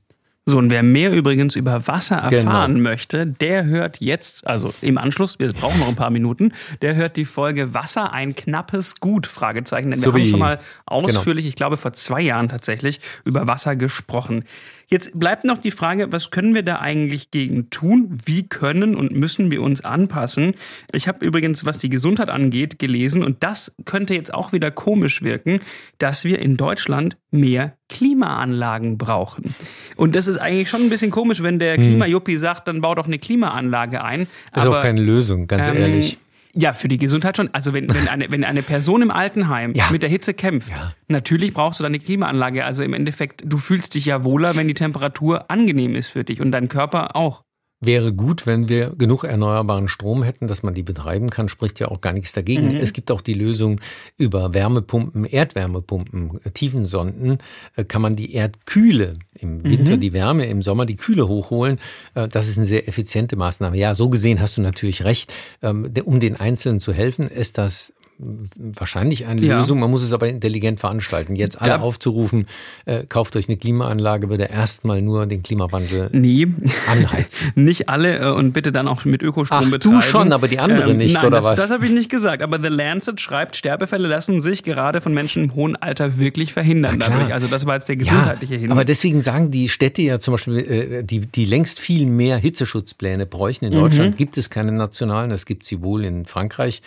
So, 0.49 0.57
und 0.57 0.71
wer 0.71 0.81
mehr 0.81 1.11
übrigens 1.11 1.55
über 1.55 1.87
Wasser 1.87 2.17
erfahren 2.17 2.73
genau. 2.73 2.89
möchte, 2.89 3.27
der 3.27 3.65
hört 3.65 4.01
jetzt, 4.01 4.47
also 4.47 4.73
im 4.81 4.97
Anschluss, 4.97 5.39
wir 5.39 5.51
brauchen 5.53 5.79
noch 5.79 5.87
ein 5.87 5.95
paar 5.95 6.09
Minuten, 6.09 6.53
der 6.81 6.95
hört 6.95 7.17
die 7.17 7.25
Folge 7.25 7.75
Wasser 7.75 8.13
ein 8.13 8.35
knappes 8.35 8.99
Gut, 8.99 9.27
Fragezeichen. 9.27 9.91
Denn 9.91 9.99
wir 9.99 10.03
so 10.03 10.13
haben 10.13 10.25
schon 10.25 10.39
mal 10.39 10.55
genau. 10.55 11.07
ausführlich, 11.07 11.43
genau. 11.43 11.49
ich 11.49 11.55
glaube 11.55 11.77
vor 11.77 11.93
zwei 11.93 12.21
Jahren 12.21 12.49
tatsächlich, 12.49 12.99
über 13.25 13.47
Wasser 13.47 13.75
gesprochen. 13.75 14.45
Jetzt 14.91 15.19
bleibt 15.19 15.43
noch 15.43 15.59
die 15.59 15.69
Frage, 15.69 16.11
was 16.11 16.31
können 16.31 16.55
wir 16.55 16.63
da 16.63 16.79
eigentlich 16.79 17.29
gegen 17.29 17.69
tun? 17.69 18.07
Wie 18.25 18.47
können 18.47 18.95
und 18.95 19.11
müssen 19.11 19.51
wir 19.51 19.61
uns 19.61 19.81
anpassen? 19.81 20.55
Ich 20.91 21.07
habe 21.07 21.23
übrigens, 21.23 21.63
was 21.63 21.77
die 21.77 21.89
Gesundheit 21.89 22.29
angeht, 22.29 22.79
gelesen 22.79 23.23
und 23.23 23.43
das 23.43 23.75
könnte 23.85 24.15
jetzt 24.15 24.33
auch 24.33 24.51
wieder 24.51 24.71
komisch 24.71 25.21
wirken, 25.21 25.59
dass 25.99 26.25
wir 26.25 26.39
in 26.39 26.57
Deutschland 26.57 27.17
mehr 27.29 27.77
Klimaanlagen 27.87 28.97
brauchen. 28.97 29.53
Und 29.95 30.15
das 30.15 30.27
ist 30.27 30.37
eigentlich 30.37 30.69
schon 30.69 30.81
ein 30.81 30.89
bisschen 30.89 31.11
komisch, 31.11 31.43
wenn 31.43 31.59
der 31.59 31.75
hm. 31.75 31.83
Klimajuppi 31.83 32.37
sagt, 32.37 32.67
dann 32.67 32.81
bau 32.81 32.95
doch 32.95 33.05
eine 33.05 33.19
Klimaanlage 33.19 34.03
ein. 34.03 34.27
Das 34.53 34.65
ist 34.65 34.71
auch 34.71 34.81
keine 34.81 35.01
Lösung, 35.01 35.45
ganz 35.45 35.67
ähm, 35.67 35.77
ehrlich. 35.77 36.17
Ja, 36.53 36.73
für 36.73 36.87
die 36.87 36.97
Gesundheit 36.97 37.37
schon. 37.37 37.49
Also 37.53 37.73
wenn, 37.73 37.93
wenn, 37.93 38.07
eine, 38.07 38.31
wenn 38.31 38.43
eine 38.43 38.63
Person 38.63 39.01
im 39.01 39.11
Altenheim 39.11 39.73
ja. 39.75 39.89
mit 39.91 40.01
der 40.01 40.09
Hitze 40.09 40.33
kämpft, 40.33 40.69
ja. 40.69 40.93
natürlich 41.07 41.53
brauchst 41.53 41.79
du 41.79 41.83
dann 41.83 41.91
eine 41.91 41.99
Klimaanlage. 41.99 42.65
Also 42.65 42.83
im 42.83 42.93
Endeffekt, 42.93 43.43
du 43.45 43.57
fühlst 43.57 43.95
dich 43.95 44.05
ja 44.05 44.23
wohler, 44.23 44.55
wenn 44.55 44.67
die 44.67 44.73
Temperatur 44.73 45.49
angenehm 45.51 45.95
ist 45.95 46.09
für 46.09 46.23
dich 46.23 46.41
und 46.41 46.51
dein 46.51 46.67
Körper 46.67 47.15
auch 47.15 47.43
wäre 47.81 48.13
gut, 48.13 48.45
wenn 48.45 48.67
wir 48.67 48.93
genug 48.97 49.23
erneuerbaren 49.23 49.87
Strom 49.87 50.23
hätten, 50.23 50.47
dass 50.47 50.63
man 50.63 50.73
die 50.73 50.83
betreiben 50.83 51.29
kann, 51.29 51.47
spricht 51.47 51.79
ja 51.79 51.87
auch 51.87 52.01
gar 52.01 52.13
nichts 52.13 52.33
dagegen. 52.33 52.69
Mhm. 52.69 52.75
Es 52.75 52.91
gibt 52.93 53.09
auch 53.09 53.21
die 53.21 53.33
Lösung 53.33 53.79
über 54.17 54.53
Wärmepumpen, 54.53 55.25
Erdwärmepumpen, 55.25 56.39
äh, 56.43 56.51
Tiefensonden, 56.51 57.39
äh, 57.75 57.85
kann 57.85 58.01
man 58.01 58.15
die 58.15 58.33
Erdkühle 58.33 59.15
im 59.39 59.63
Winter 59.63 59.95
mhm. 59.95 60.01
die 60.01 60.13
Wärme, 60.13 60.45
im 60.45 60.61
Sommer 60.61 60.85
die 60.85 60.97
Kühle 60.97 61.27
hochholen. 61.27 61.79
Äh, 62.15 62.27
das 62.27 62.49
ist 62.49 62.57
eine 62.57 62.67
sehr 62.67 62.87
effiziente 62.87 63.37
Maßnahme. 63.37 63.77
Ja, 63.77 63.95
so 63.95 64.09
gesehen 64.09 64.41
hast 64.41 64.57
du 64.57 64.61
natürlich 64.61 65.05
recht. 65.05 65.33
Ähm, 65.61 65.91
um 66.03 66.19
den 66.19 66.35
Einzelnen 66.35 66.81
zu 66.81 66.91
helfen, 66.91 67.29
ist 67.29 67.57
das 67.57 67.93
wahrscheinlich 68.19 69.27
eine 69.27 69.41
ja. 69.41 69.57
Lösung. 69.57 69.79
Man 69.79 69.89
muss 69.89 70.03
es 70.03 70.11
aber 70.11 70.27
intelligent 70.27 70.79
veranstalten. 70.79 71.35
Jetzt 71.35 71.61
alle 71.61 71.71
da, 71.71 71.79
aufzurufen, 71.79 72.47
äh, 72.85 73.05
kauft 73.07 73.35
euch 73.37 73.47
eine 73.47 73.57
Klimaanlage, 73.57 74.29
würde 74.29 74.45
erstmal 74.45 75.01
nur 75.01 75.25
den 75.25 75.41
Klimawandel 75.41 76.09
nee. 76.11 76.47
anheizen. 76.87 77.51
nicht 77.55 77.87
alle 77.87 78.19
äh, 78.19 78.31
und 78.31 78.51
bitte 78.51 78.71
dann 78.71 78.87
auch 78.87 79.05
mit 79.05 79.21
Ökostrom 79.21 79.59
Ach, 79.65 79.71
betreiben. 79.71 79.95
Du 79.95 80.01
schon, 80.01 80.33
aber 80.33 80.49
die 80.49 80.59
anderen 80.59 80.91
ähm, 80.91 80.97
nicht, 80.97 81.15
nein, 81.15 81.27
oder 81.27 81.37
das, 81.37 81.45
was? 81.45 81.55
Das 81.55 81.71
habe 81.71 81.85
ich 81.85 81.93
nicht 81.93 82.09
gesagt. 82.09 82.43
Aber 82.43 82.59
The 82.59 82.67
Lancet 82.67 83.21
schreibt, 83.21 83.55
Sterbefälle 83.55 84.07
lassen 84.07 84.41
sich 84.41 84.63
gerade 84.63 84.99
von 84.99 85.13
Menschen 85.13 85.45
im 85.45 85.55
hohen 85.55 85.75
Alter 85.77 86.19
wirklich 86.19 86.51
verhindern 86.51 86.99
dadurch. 86.99 87.33
Also 87.33 87.47
das 87.47 87.65
war 87.65 87.75
jetzt 87.75 87.87
der 87.87 87.95
gesundheitliche 87.95 88.55
ja, 88.55 88.59
Hinweis. 88.59 88.71
Aber 88.73 88.85
deswegen 88.85 89.21
sagen 89.21 89.49
die 89.49 89.69
Städte 89.69 90.01
ja 90.01 90.19
zum 90.19 90.33
Beispiel, 90.33 90.57
äh, 90.57 91.03
die, 91.03 91.21
die 91.21 91.45
längst 91.45 91.79
viel 91.79 92.05
mehr 92.05 92.37
Hitzeschutzpläne 92.37 93.25
bräuchten. 93.25 93.65
In 93.65 93.73
Deutschland 93.73 94.11
mhm. 94.11 94.17
gibt 94.17 94.37
es 94.37 94.49
keine 94.49 94.73
nationalen, 94.73 95.29
das 95.29 95.45
gibt 95.45 95.65
sie 95.65 95.81
wohl 95.81 96.03
in 96.03 96.25
Frankreich 96.25 96.81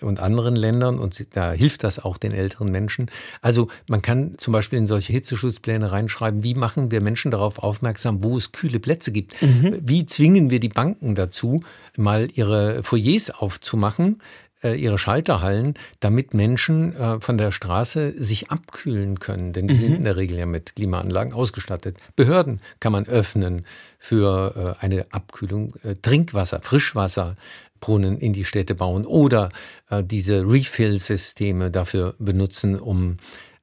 und 0.00 0.20
anderen 0.20 0.56
Ländern 0.56 0.98
und 0.98 1.26
da 1.34 1.52
hilft 1.52 1.84
das 1.84 1.98
auch 1.98 2.16
den 2.16 2.32
älteren 2.32 2.70
Menschen. 2.70 3.10
Also 3.42 3.68
man 3.88 4.02
kann 4.02 4.34
zum 4.38 4.52
Beispiel 4.52 4.78
in 4.78 4.86
solche 4.86 5.12
Hitzeschutzpläne 5.12 5.90
reinschreiben, 5.90 6.44
wie 6.44 6.54
machen 6.54 6.90
wir 6.90 7.00
Menschen 7.00 7.30
darauf 7.30 7.58
aufmerksam, 7.58 8.22
wo 8.22 8.36
es 8.36 8.52
kühle 8.52 8.80
Plätze 8.80 9.12
gibt. 9.12 9.40
Mhm. 9.42 9.78
Wie 9.82 10.06
zwingen 10.06 10.50
wir 10.50 10.60
die 10.60 10.68
Banken 10.68 11.14
dazu, 11.14 11.62
mal 11.96 12.28
ihre 12.34 12.82
Foyers 12.82 13.30
aufzumachen, 13.30 14.20
ihre 14.62 14.98
Schalterhallen, 14.98 15.74
damit 16.00 16.34
Menschen 16.34 16.94
äh, 16.96 17.20
von 17.20 17.38
der 17.38 17.52
Straße 17.52 18.14
sich 18.16 18.50
abkühlen 18.50 19.20
können, 19.20 19.52
denn 19.52 19.68
die 19.68 19.74
mhm. 19.74 19.78
sind 19.78 19.94
in 19.94 20.04
der 20.04 20.16
Regel 20.16 20.38
ja 20.38 20.46
mit 20.46 20.74
Klimaanlagen 20.76 21.32
ausgestattet. 21.32 21.96
Behörden 22.16 22.60
kann 22.80 22.92
man 22.92 23.06
öffnen 23.06 23.64
für 23.98 24.76
äh, 24.80 24.84
eine 24.84 25.06
Abkühlung, 25.10 25.74
Trinkwasser, 26.02 26.60
Frischwasser, 26.62 27.36
Brunnen 27.80 28.18
in 28.18 28.32
die 28.32 28.44
Städte 28.44 28.74
bauen 28.74 29.06
oder 29.06 29.50
äh, 29.90 30.02
diese 30.02 30.42
Refill-Systeme 30.42 31.70
dafür 31.70 32.14
benutzen, 32.18 32.78
um 32.78 33.14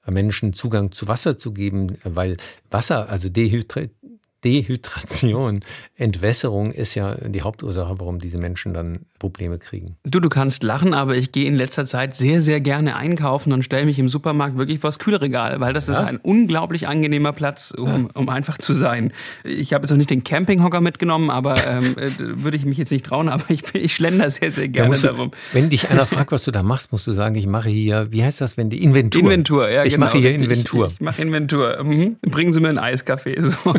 äh, 0.05 0.11
Menschen 0.11 0.53
Zugang 0.53 0.91
zu 0.91 1.07
Wasser 1.07 1.37
zu 1.37 1.53
geben, 1.53 1.97
weil 2.03 2.37
Wasser, 2.71 3.09
also 3.09 3.29
Dehydri 3.29 3.89
Dehydration, 4.45 5.61
Entwässerung 5.97 6.71
ist 6.71 6.93
ja 6.93 7.15
die 7.15 7.41
Hauptursache, 7.41 7.95
warum 7.99 8.19
diese 8.19 8.37
Menschen 8.37 8.73
dann 8.73 8.99
Probleme 9.17 9.57
kriegen. 9.57 9.97
Du, 10.03 10.19
du 10.19 10.29
kannst 10.29 10.61
lachen, 10.61 10.93
aber 10.93 11.15
ich 11.15 11.31
gehe 11.31 11.47
in 11.47 11.55
letzter 11.55 11.85
Zeit 11.85 12.15
sehr, 12.15 12.41
sehr 12.41 12.61
gerne 12.61 12.95
einkaufen 12.95 13.53
und 13.53 13.63
stelle 13.63 13.85
mich 13.85 13.97
im 13.97 14.07
Supermarkt 14.07 14.57
wirklich 14.57 14.79
vor 14.79 14.89
das 14.89 14.99
Kühlregal, 14.99 15.59
weil 15.61 15.73
das 15.73 15.87
ja? 15.87 15.93
ist 15.93 15.99
ein 15.99 16.17
unglaublich 16.17 16.87
angenehmer 16.87 17.33
Platz, 17.33 17.71
um, 17.75 18.09
um 18.13 18.29
einfach 18.29 18.57
zu 18.57 18.73
sein. 18.73 19.13
Ich 19.43 19.73
habe 19.73 19.83
jetzt 19.83 19.91
noch 19.91 19.97
nicht 19.97 20.09
den 20.09 20.23
Campinghocker 20.23 20.81
mitgenommen, 20.81 21.29
aber 21.29 21.55
ähm, 21.65 21.97
äh, 21.97 22.09
würde 22.19 22.57
ich 22.57 22.65
mich 22.65 22.77
jetzt 22.77 22.91
nicht 22.91 23.05
trauen, 23.05 23.29
aber 23.35 23.45
ich, 23.49 23.63
ich 23.73 23.95
schlender 23.95 24.29
sehr, 24.29 24.51
sehr 24.51 24.67
gerne 24.67 24.95
da 24.95 25.07
darum. 25.07 25.31
wenn 25.53 25.69
dich 25.69 25.89
einer 25.89 26.05
fragt, 26.05 26.31
was 26.31 26.43
du 26.43 26.51
da 26.51 26.61
machst, 26.61 26.91
musst 26.91 27.07
du 27.07 27.13
sagen, 27.13 27.35
ich 27.35 27.47
mache 27.47 27.69
hier, 27.69 28.11
wie 28.11 28.23
heißt 28.23 28.41
das, 28.41 28.57
wenn 28.57 28.69
die 28.69 28.83
Inventur? 28.83 29.21
Inventur, 29.21 29.69
ja, 29.69 29.85
Ich 29.85 29.93
genau, 29.93 30.05
mache 30.05 30.19
hier 30.19 30.35
Inventur. 30.35 30.87
Ich, 30.87 30.93
ich 30.93 31.01
mache 31.01 31.21
Inventur. 31.21 31.83
Mhm. 31.83 32.17
Bringen 32.21 32.53
Sie 32.53 32.59
mir 32.59 32.69
einen 32.69 32.79
Eiskaffee. 32.79 33.41
So. 33.41 33.57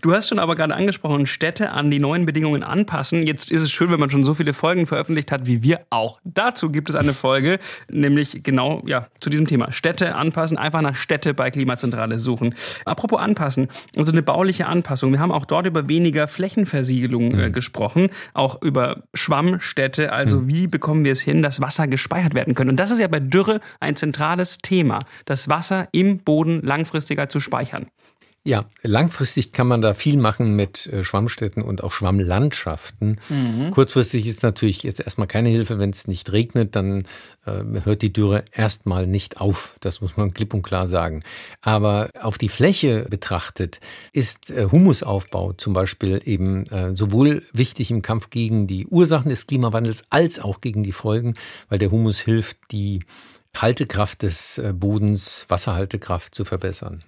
Du 0.00 0.14
hast 0.14 0.28
schon 0.28 0.38
aber 0.38 0.54
gerade 0.54 0.74
angesprochen, 0.74 1.26
Städte 1.26 1.70
an 1.70 1.90
die 1.90 1.98
neuen 1.98 2.26
Bedingungen 2.26 2.62
anpassen. 2.62 3.26
Jetzt 3.26 3.50
ist 3.50 3.62
es 3.62 3.70
schön, 3.70 3.90
wenn 3.90 4.00
man 4.00 4.10
schon 4.10 4.24
so 4.24 4.34
viele 4.34 4.52
Folgen 4.52 4.86
veröffentlicht 4.86 5.32
hat 5.32 5.46
wie 5.46 5.62
wir. 5.62 5.80
Auch 5.90 6.20
dazu 6.24 6.70
gibt 6.70 6.88
es 6.88 6.94
eine 6.94 7.12
Folge, 7.12 7.58
nämlich 7.90 8.42
genau 8.42 8.82
ja, 8.86 9.08
zu 9.20 9.30
diesem 9.30 9.46
Thema. 9.46 9.72
Städte 9.72 10.14
anpassen, 10.14 10.58
einfach 10.58 10.80
nach 10.80 10.94
Städte 10.94 11.34
bei 11.34 11.50
Klimazentrale 11.50 12.18
suchen. 12.18 12.54
Apropos 12.84 13.20
anpassen, 13.20 13.68
also 13.96 14.12
eine 14.12 14.22
bauliche 14.22 14.66
Anpassung. 14.66 15.12
Wir 15.12 15.20
haben 15.20 15.32
auch 15.32 15.46
dort 15.46 15.66
über 15.66 15.88
weniger 15.88 16.28
Flächenversiegelung 16.28 17.34
äh, 17.38 17.48
mhm. 17.48 17.52
gesprochen, 17.52 18.10
auch 18.34 18.60
über 18.62 19.04
Schwammstädte. 19.14 20.12
Also 20.12 20.40
mhm. 20.40 20.48
wie 20.48 20.66
bekommen 20.66 21.04
wir 21.04 21.12
es 21.12 21.20
hin, 21.20 21.42
dass 21.42 21.60
Wasser 21.60 21.86
gespeichert 21.86 22.34
werden 22.34 22.54
können? 22.54 22.70
Und 22.70 22.80
das 22.80 22.90
ist 22.90 22.98
ja 22.98 23.08
bei 23.08 23.20
Dürre 23.20 23.60
ein 23.80 23.96
zentrales 23.96 24.58
Thema, 24.58 25.00
das 25.24 25.48
Wasser 25.48 25.88
im 25.92 26.18
Boden 26.18 26.62
langfristiger 26.62 27.28
zu 27.28 27.40
speichern. 27.40 27.88
Ja, 28.44 28.64
langfristig 28.82 29.52
kann 29.52 29.68
man 29.68 29.82
da 29.82 29.94
viel 29.94 30.16
machen 30.16 30.56
mit 30.56 30.88
äh, 30.88 31.04
Schwammstätten 31.04 31.62
und 31.62 31.84
auch 31.84 31.92
Schwammlandschaften. 31.92 33.20
Mhm. 33.28 33.70
Kurzfristig 33.70 34.26
ist 34.26 34.42
natürlich 34.42 34.82
jetzt 34.82 34.98
erstmal 34.98 35.28
keine 35.28 35.48
Hilfe. 35.48 35.78
Wenn 35.78 35.90
es 35.90 36.08
nicht 36.08 36.32
regnet, 36.32 36.74
dann 36.74 37.04
äh, 37.46 37.62
hört 37.84 38.02
die 38.02 38.12
Dürre 38.12 38.44
erstmal 38.50 39.06
nicht 39.06 39.40
auf. 39.40 39.76
Das 39.78 40.00
muss 40.00 40.16
man 40.16 40.34
klipp 40.34 40.54
und 40.54 40.62
klar 40.62 40.88
sagen. 40.88 41.22
Aber 41.60 42.10
auf 42.20 42.36
die 42.36 42.48
Fläche 42.48 43.06
betrachtet 43.08 43.78
ist 44.12 44.50
äh, 44.50 44.66
Humusaufbau 44.72 45.52
zum 45.52 45.72
Beispiel 45.72 46.20
eben 46.24 46.66
äh, 46.66 46.96
sowohl 46.96 47.44
wichtig 47.52 47.92
im 47.92 48.02
Kampf 48.02 48.30
gegen 48.30 48.66
die 48.66 48.88
Ursachen 48.88 49.28
des 49.28 49.46
Klimawandels 49.46 50.02
als 50.10 50.40
auch 50.40 50.60
gegen 50.60 50.82
die 50.82 50.90
Folgen, 50.90 51.34
weil 51.68 51.78
der 51.78 51.92
Humus 51.92 52.18
hilft, 52.18 52.58
die 52.72 53.04
Haltekraft 53.56 54.22
des 54.22 54.58
äh, 54.58 54.72
Bodens, 54.74 55.46
Wasserhaltekraft 55.48 56.34
zu 56.34 56.44
verbessern. 56.44 57.04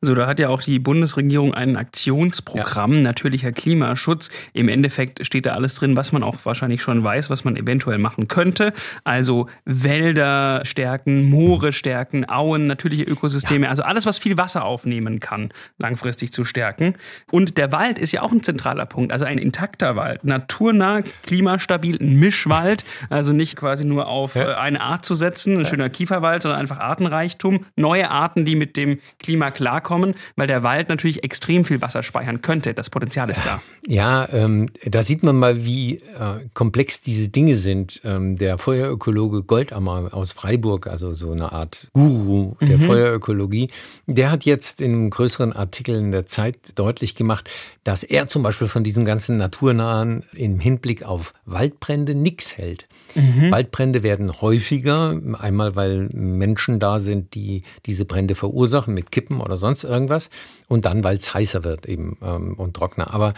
So, 0.00 0.14
da 0.14 0.26
hat 0.26 0.40
ja 0.40 0.48
auch 0.48 0.62
die 0.62 0.78
Bundesregierung 0.78 1.54
ein 1.54 1.76
Aktionsprogramm, 1.76 2.94
ja. 2.94 3.00
natürlicher 3.00 3.52
Klimaschutz. 3.52 4.30
Im 4.52 4.68
Endeffekt 4.68 5.24
steht 5.24 5.46
da 5.46 5.54
alles 5.54 5.74
drin, 5.74 5.96
was 5.96 6.12
man 6.12 6.22
auch 6.22 6.36
wahrscheinlich 6.44 6.82
schon 6.82 7.04
weiß, 7.04 7.30
was 7.30 7.44
man 7.44 7.56
eventuell 7.56 7.98
machen 7.98 8.26
könnte. 8.28 8.72
Also 9.04 9.48
Wälder 9.64 10.64
stärken, 10.64 11.24
Moore 11.30 11.72
stärken, 11.72 12.28
Auen, 12.28 12.66
natürliche 12.66 13.04
Ökosysteme, 13.04 13.66
ja. 13.66 13.70
also 13.70 13.82
alles, 13.82 14.06
was 14.06 14.18
viel 14.18 14.36
Wasser 14.36 14.64
aufnehmen 14.64 15.20
kann, 15.20 15.52
langfristig 15.78 16.32
zu 16.32 16.44
stärken. 16.44 16.94
Und 17.30 17.56
der 17.56 17.70
Wald 17.72 17.98
ist 17.98 18.12
ja 18.12 18.22
auch 18.22 18.32
ein 18.32 18.42
zentraler 18.42 18.86
Punkt, 18.86 19.12
also 19.12 19.24
ein 19.24 19.38
intakter 19.38 19.96
Wald, 19.96 20.24
naturnah, 20.24 21.02
klimastabil, 21.22 21.96
ein 22.00 22.18
Mischwald, 22.18 22.84
also 23.08 23.32
nicht 23.32 23.56
quasi 23.56 23.84
nur 23.84 24.08
auf 24.08 24.34
ja. 24.34 24.50
Äh, 24.50 24.54
eine 24.54 24.80
Art 24.80 25.04
zu 25.04 25.14
setzen, 25.14 25.58
ein 25.58 25.66
schöner 25.66 25.90
Kieferwald, 25.90 26.42
sondern 26.42 26.60
einfach 26.60 26.78
Artenreichtum, 26.78 27.66
neue 27.76 28.10
Arten, 28.10 28.44
die 28.44 28.56
mit 28.56 28.76
dem 28.76 28.98
Klima 29.18 29.50
klarkommen 29.72 30.02
kommen, 30.02 30.14
weil 30.36 30.46
der 30.46 30.62
Wald 30.62 30.88
natürlich 30.88 31.22
extrem 31.22 31.64
viel 31.64 31.82
Wasser 31.82 32.02
speichern 32.02 32.40
könnte. 32.40 32.74
Das 32.74 32.90
Potenzial 32.90 33.30
ist 33.30 33.42
da. 33.44 33.62
Ja, 33.86 34.28
ähm, 34.32 34.68
da 34.84 35.02
sieht 35.02 35.22
man 35.22 35.36
mal, 35.36 35.64
wie 35.64 35.96
äh, 35.96 36.48
komplex 36.54 37.00
diese 37.00 37.28
Dinge 37.28 37.56
sind. 37.56 38.00
Ähm, 38.04 38.38
der 38.38 38.58
Feuerökologe 38.58 39.42
Goldammer 39.42 40.10
aus 40.12 40.32
Freiburg, 40.32 40.86
also 40.86 41.12
so 41.12 41.32
eine 41.32 41.52
Art 41.52 41.88
Guru 41.92 42.54
der 42.60 42.78
mhm. 42.78 42.82
Feuerökologie, 42.82 43.70
der 44.06 44.30
hat 44.30 44.44
jetzt 44.44 44.80
in 44.80 44.92
einem 44.92 45.10
größeren 45.10 45.52
Artikel 45.52 45.96
in 45.96 46.12
der 46.12 46.26
Zeit 46.26 46.56
deutlich 46.76 47.14
gemacht, 47.14 47.50
dass 47.84 48.02
er 48.04 48.28
zum 48.28 48.42
Beispiel 48.42 48.68
von 48.68 48.84
diesen 48.84 49.04
ganzen 49.04 49.36
naturnahen 49.36 50.22
im 50.32 50.60
Hinblick 50.60 51.04
auf 51.04 51.34
Waldbrände 51.44 52.14
nichts 52.14 52.56
hält. 52.56 52.86
Mhm. 53.14 53.50
Waldbrände 53.50 54.02
werden 54.02 54.40
häufiger, 54.40 55.20
einmal 55.38 55.74
weil 55.74 56.08
Menschen 56.12 56.78
da 56.78 57.00
sind, 57.00 57.34
die 57.34 57.62
diese 57.84 58.04
Brände 58.04 58.36
verursachen 58.36 58.94
mit 58.94 59.10
Kippen 59.10 59.40
oder 59.40 59.56
sonst 59.62 59.84
irgendwas 59.84 60.28
und 60.68 60.84
dann, 60.84 61.02
weil 61.02 61.16
es 61.16 61.32
heißer 61.32 61.64
wird 61.64 61.86
eben 61.86 62.18
ähm, 62.22 62.54
und 62.54 62.74
trockener. 62.74 63.14
Aber 63.14 63.32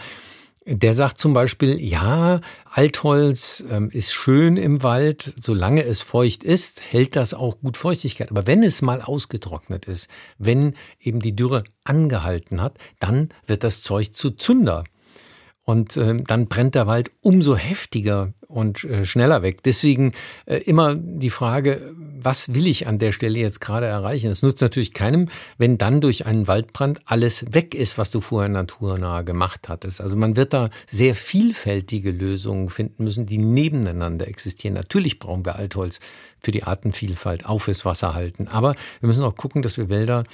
der 0.67 0.95
sagt 0.95 1.19
zum 1.19 1.33
Beispiel, 1.33 1.79
ja, 1.79 2.41
Altholz 2.65 3.63
ähm, 3.71 3.89
ist 3.91 4.13
schön 4.13 4.57
im 4.57 4.81
Wald, 4.81 5.35
solange 5.37 5.83
es 5.83 6.01
feucht 6.01 6.43
ist, 6.43 6.81
hält 6.81 7.15
das 7.15 7.35
auch 7.35 7.59
gut 7.59 7.77
Feuchtigkeit. 7.77 8.31
Aber 8.31 8.47
wenn 8.47 8.63
es 8.63 8.81
mal 8.81 9.01
ausgetrocknet 9.01 9.85
ist, 9.85 10.09
wenn 10.39 10.73
eben 10.99 11.19
die 11.19 11.35
Dürre 11.35 11.65
angehalten 11.83 12.61
hat, 12.61 12.79
dann 12.99 13.29
wird 13.45 13.63
das 13.63 13.83
Zeug 13.83 14.15
zu 14.15 14.31
Zunder. 14.31 14.83
Und 15.65 15.97
äh, 15.97 16.21
dann 16.21 16.47
brennt 16.47 16.75
der 16.75 16.85
Wald 16.85 17.09
umso 17.21 17.55
heftiger 17.55 18.33
und 18.47 18.83
äh, 18.83 19.03
schneller 19.03 19.41
weg. 19.41 19.63
Deswegen 19.63 20.13
äh, 20.45 20.57
immer 20.57 20.93
die 20.93 21.31
Frage, 21.31 21.81
was 22.21 22.53
will 22.53 22.67
ich 22.67 22.85
an 22.85 22.99
der 22.99 23.11
Stelle 23.11 23.39
jetzt 23.39 23.61
gerade 23.61 23.87
erreichen? 23.87 24.29
Es 24.29 24.43
nutzt 24.43 24.61
natürlich 24.61 24.93
keinem, 24.93 25.27
wenn 25.57 25.79
dann 25.79 26.01
durch 26.01 26.27
einen 26.27 26.47
Waldbrand 26.47 27.01
alles 27.05 27.45
weg 27.51 27.73
ist, 27.73 27.97
was 27.97 28.11
du 28.11 28.21
vorher 28.21 28.49
naturnah 28.49 29.23
gemacht 29.23 29.67
hattest. 29.67 30.01
Also 30.01 30.15
man 30.15 30.35
wird 30.35 30.53
da 30.53 30.69
sehr 30.87 31.15
vielfältige 31.15 32.11
Lösungen 32.11 32.69
finden 32.69 33.03
müssen, 33.03 33.25
die 33.25 33.39
nebeneinander 33.39 34.27
existieren. 34.27 34.75
Natürlich 34.75 35.17
brauchen 35.17 35.45
wir 35.45 35.55
Altholz 35.55 35.99
für 36.39 36.51
die 36.51 36.63
Artenvielfalt, 36.63 37.47
auch 37.47 37.59
fürs 37.59 37.85
Wasserhalten. 37.85 38.47
Aber 38.47 38.75
wir 38.99 39.07
müssen 39.07 39.23
auch 39.23 39.35
gucken, 39.35 39.63
dass 39.63 39.77
wir 39.77 39.89
Wälder 39.89 40.25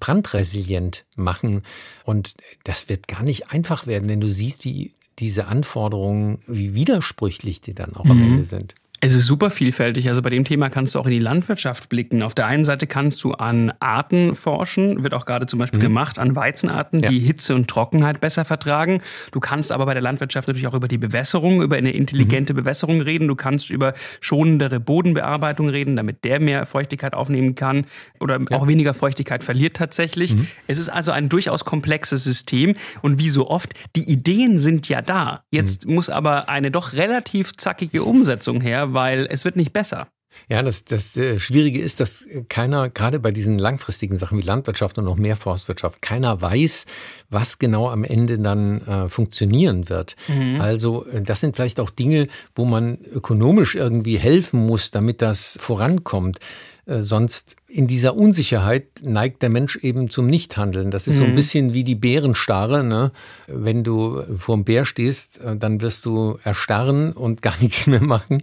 brandresilient 0.00 1.04
machen. 1.14 1.62
Und 2.04 2.34
das 2.64 2.88
wird 2.88 3.06
gar 3.08 3.22
nicht 3.22 3.50
einfach 3.50 3.86
werden, 3.86 4.08
wenn 4.08 4.20
du 4.20 4.28
siehst, 4.28 4.64
wie 4.64 4.92
diese 5.18 5.46
Anforderungen, 5.46 6.38
wie 6.46 6.74
widersprüchlich 6.74 7.60
die 7.60 7.74
dann 7.74 7.94
auch 7.94 8.04
mhm. 8.04 8.10
am 8.10 8.22
Ende 8.22 8.44
sind. 8.44 8.74
Es 9.02 9.14
ist 9.14 9.24
super 9.24 9.50
vielfältig. 9.50 10.10
Also 10.10 10.20
bei 10.20 10.28
dem 10.28 10.44
Thema 10.44 10.68
kannst 10.68 10.94
du 10.94 10.98
auch 10.98 11.06
in 11.06 11.12
die 11.12 11.20
Landwirtschaft 11.20 11.88
blicken. 11.88 12.22
Auf 12.22 12.34
der 12.34 12.46
einen 12.46 12.66
Seite 12.66 12.86
kannst 12.86 13.24
du 13.24 13.32
an 13.32 13.72
Arten 13.80 14.34
forschen, 14.34 15.02
wird 15.02 15.14
auch 15.14 15.24
gerade 15.24 15.46
zum 15.46 15.58
Beispiel 15.58 15.78
mhm. 15.78 15.84
gemacht, 15.84 16.18
an 16.18 16.36
Weizenarten, 16.36 17.02
ja. 17.02 17.08
die 17.08 17.18
Hitze 17.18 17.54
und 17.54 17.66
Trockenheit 17.66 18.20
besser 18.20 18.44
vertragen. 18.44 19.00
Du 19.32 19.40
kannst 19.40 19.72
aber 19.72 19.86
bei 19.86 19.94
der 19.94 20.02
Landwirtschaft 20.02 20.48
natürlich 20.48 20.66
auch 20.66 20.74
über 20.74 20.86
die 20.86 20.98
Bewässerung, 20.98 21.62
über 21.62 21.76
eine 21.76 21.92
intelligente 21.92 22.52
mhm. 22.52 22.58
Bewässerung 22.58 23.00
reden. 23.00 23.26
Du 23.26 23.36
kannst 23.36 23.70
über 23.70 23.94
schonendere 24.20 24.80
Bodenbearbeitung 24.80 25.70
reden, 25.70 25.96
damit 25.96 26.22
der 26.24 26.38
mehr 26.38 26.66
Feuchtigkeit 26.66 27.14
aufnehmen 27.14 27.54
kann 27.54 27.86
oder 28.20 28.38
ja. 28.38 28.58
auch 28.58 28.66
weniger 28.66 28.92
Feuchtigkeit 28.92 29.42
verliert 29.42 29.76
tatsächlich. 29.76 30.34
Mhm. 30.34 30.46
Es 30.66 30.76
ist 30.76 30.90
also 30.90 31.10
ein 31.10 31.30
durchaus 31.30 31.64
komplexes 31.64 32.22
System. 32.22 32.74
Und 33.00 33.18
wie 33.18 33.30
so 33.30 33.48
oft, 33.48 33.72
die 33.96 34.10
Ideen 34.10 34.58
sind 34.58 34.90
ja 34.90 35.00
da. 35.00 35.42
Jetzt 35.50 35.86
mhm. 35.86 35.94
muss 35.94 36.10
aber 36.10 36.50
eine 36.50 36.70
doch 36.70 36.92
relativ 36.92 37.52
zackige 37.56 38.02
Umsetzung 38.02 38.60
her 38.60 38.89
weil 38.92 39.26
es 39.30 39.44
wird 39.44 39.56
nicht 39.56 39.72
besser. 39.72 40.08
Ja, 40.48 40.62
das, 40.62 40.84
das 40.84 41.16
äh, 41.16 41.38
Schwierige 41.38 41.80
ist, 41.80 42.00
dass 42.00 42.26
keiner, 42.48 42.88
gerade 42.88 43.18
bei 43.18 43.30
diesen 43.30 43.58
langfristigen 43.58 44.18
Sachen 44.18 44.38
wie 44.38 44.42
Landwirtschaft 44.42 44.98
und 44.98 45.04
noch 45.04 45.16
mehr 45.16 45.36
Forstwirtschaft, 45.36 46.02
keiner 46.02 46.40
weiß, 46.40 46.86
was 47.28 47.58
genau 47.58 47.88
am 47.88 48.04
Ende 48.04 48.38
dann 48.38 48.80
äh, 48.82 49.08
funktionieren 49.08 49.88
wird. 49.88 50.16
Mhm. 50.28 50.60
Also 50.60 51.06
äh, 51.06 51.22
das 51.22 51.40
sind 51.40 51.56
vielleicht 51.56 51.80
auch 51.80 51.90
Dinge, 51.90 52.28
wo 52.54 52.64
man 52.64 52.98
ökonomisch 53.12 53.74
irgendwie 53.74 54.18
helfen 54.18 54.66
muss, 54.66 54.90
damit 54.90 55.22
das 55.22 55.58
vorankommt. 55.60 56.38
Äh, 56.86 57.02
sonst 57.02 57.56
in 57.68 57.86
dieser 57.86 58.16
Unsicherheit 58.16 58.86
neigt 59.02 59.42
der 59.42 59.48
Mensch 59.48 59.76
eben 59.76 60.10
zum 60.10 60.26
Nichthandeln. 60.26 60.90
Das 60.90 61.06
ist 61.06 61.16
mhm. 61.16 61.18
so 61.18 61.24
ein 61.24 61.30
mhm. 61.30 61.34
bisschen 61.36 61.74
wie 61.74 61.84
die 61.84 61.94
Bärenstarre. 61.94 62.82
Ne? 62.82 63.12
Wenn 63.46 63.84
du 63.84 64.22
vor 64.38 64.56
dem 64.56 64.64
Bär 64.64 64.84
stehst, 64.84 65.40
äh, 65.40 65.56
dann 65.56 65.80
wirst 65.80 66.04
du 66.06 66.38
erstarren 66.44 67.12
und 67.12 67.42
gar 67.42 67.54
nichts 67.60 67.86
mehr 67.86 68.02
machen. 68.02 68.42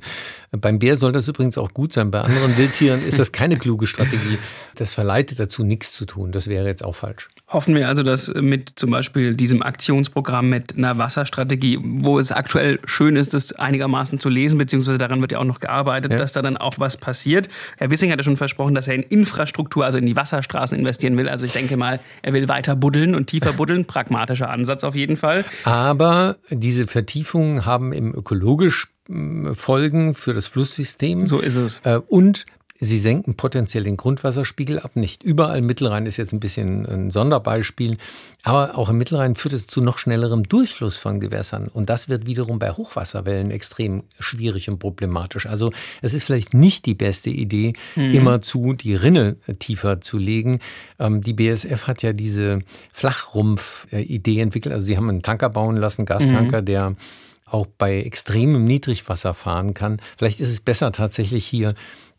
Beim 0.52 0.80
Bär 0.80 0.96
soll 0.96 1.12
das 1.12 1.28
übrigens 1.28 1.58
auch 1.58 1.74
gut 1.74 1.92
sein. 1.92 2.10
Bei 2.10 2.22
anderen 2.22 2.58
Wildtieren 2.58 3.06
ist 3.06 3.20
das 3.20 3.34
keine 3.34 3.58
kluge 3.58 3.86
Strategie. 3.86 4.38
Das 4.76 4.94
verleitet 4.94 5.40
dazu, 5.40 5.64
nichts 5.64 5.92
zu 5.92 6.06
tun. 6.06 6.32
Das 6.32 6.48
wäre 6.48 6.66
jetzt 6.68 6.86
auch 6.86 6.96
falsch. 6.96 7.28
Hoffen 7.50 7.76
wir 7.76 7.88
also, 7.88 8.04
dass 8.04 8.34
mit 8.34 8.74
zum 8.76 8.92
Beispiel 8.92 9.36
diesem 9.36 9.62
Aktionsprogramm 9.62 10.50
mit 10.50 10.78
einer 10.78 10.98
Wasserstrategie, 10.98 11.80
wo 11.82 12.20
es 12.20 12.32
aktuell 12.32 12.80
schön 12.86 13.16
ist, 13.16 13.34
das 13.34 13.54
einigermaßen 13.54 14.20
zu 14.20 14.30
lesen, 14.30 14.58
beziehungsweise 14.58 14.98
daran 14.98 15.22
wird 15.22 15.34
ja 15.34 15.40
auch 15.40 15.46
noch 15.46 15.60
gearbeitet, 15.60 16.12
ja. 16.12 16.18
dass 16.18 16.34
da 16.34 16.42
dann 16.42 16.58
auch 16.58 16.76
was 16.78 16.98
passiert. 16.98 17.50
Herr 17.78 17.90
Wissing 17.90 18.12
hat 18.12 18.20
ja 18.20 18.24
schon 18.28 18.38
versprochen, 18.38 18.76
dass 18.76 18.88
er 18.88 18.96
in 18.96 19.04
Infrastruktur, 19.04 19.86
also 19.86 19.98
in 19.98 20.06
die 20.06 20.16
Wasserstraßen 20.16 20.78
investieren 20.78 21.18
will. 21.18 21.30
Also 21.30 21.46
ich 21.46 21.54
denke 21.54 21.78
mal, 21.78 22.00
er 22.22 22.34
will 22.34 22.48
weiter 22.48 22.76
buddeln 22.76 23.16
und 23.16 23.28
tiefer 23.28 23.54
buddeln. 23.54 23.86
Pragmatischer 23.88 24.50
Ansatz 24.50 24.84
auf 24.84 24.96
jeden 24.96 25.16
Fall. 25.18 25.46
Aber 25.64 26.36
diese 26.50 26.88
Vertiefungen 26.88 27.66
haben 27.66 27.94
im 27.94 28.14
ökologisch 28.14 28.88
hm, 29.08 29.56
Folgen 29.56 30.14
für 30.14 30.34
das 30.34 30.48
Flusssystem. 30.48 31.26
So 31.26 31.40
ist 31.40 31.56
es. 31.56 31.80
Äh, 31.84 32.02
und 32.08 32.46
Sie 32.80 33.00
senken 33.00 33.36
potenziell 33.36 33.84
den 33.84 33.98
Grundwasserspiegel 33.98 34.80
ab. 34.80 34.96
Nicht 34.96 35.24
überall. 35.24 35.62
Mittelrhein 35.62 36.06
ist 36.06 36.18
jetzt 36.18 36.34
ein 36.34 36.40
bisschen 36.40 36.86
ein 36.86 37.12
Sonderbeispiel. 37.12 37.98
Aber 38.44 38.78
auch 38.78 38.90
im 38.90 38.98
Mittelrhein 38.98 39.36
führt 39.36 39.54
es 39.54 39.68
zu 39.68 39.82
noch 39.82 39.98
schnellerem 39.98 40.44
Durchfluss 40.44 40.96
von 40.98 41.20
Gewässern. 41.20 41.68
Und 41.68 41.90
das 41.90 42.08
wird 42.08 42.26
wiederum 42.26 42.60
bei 42.60 42.72
Hochwasserwellen 42.72 43.52
extrem 43.52 44.04
schwierig 44.20 44.70
und 44.70 44.80
problematisch. 44.80 45.48
Also 45.48 45.72
es 46.02 46.14
ist 46.14 46.26
vielleicht 46.26 46.54
nicht 46.54 46.86
die 46.86 46.96
beste 46.96 47.30
Idee, 47.30 47.74
mhm. 47.96 48.12
immer 48.12 48.42
zu 48.42 48.74
die 48.74 48.96
Rinne 48.96 49.38
tiefer 49.60 50.00
zu 50.02 50.18
legen. 50.18 50.60
Ähm, 51.00 51.22
die 51.22 51.34
BSF 51.34 51.88
hat 51.88 52.04
ja 52.04 52.14
diese 52.14 52.60
Flachrumpf-Idee 52.94 54.40
entwickelt. 54.40 54.74
Also 54.74 54.86
sie 54.86 54.98
haben 54.98 55.10
einen 55.10 55.24
Tanker 55.24 55.50
bauen 55.50 55.78
lassen, 55.78 56.06
Gastanker, 56.06 56.62
mhm. 56.62 56.66
der 56.66 56.96
auch 57.50 57.66
bei 57.66 58.02
extremem 58.02 58.66
Niedrigwasser 58.66 59.34
fahren 59.34 59.74
kann. 59.74 60.02
Vielleicht 60.18 60.40
ist 60.42 60.50
es 60.50 60.60
besser 60.60 60.92
tatsächlich 60.92 61.46
hier 61.46 61.76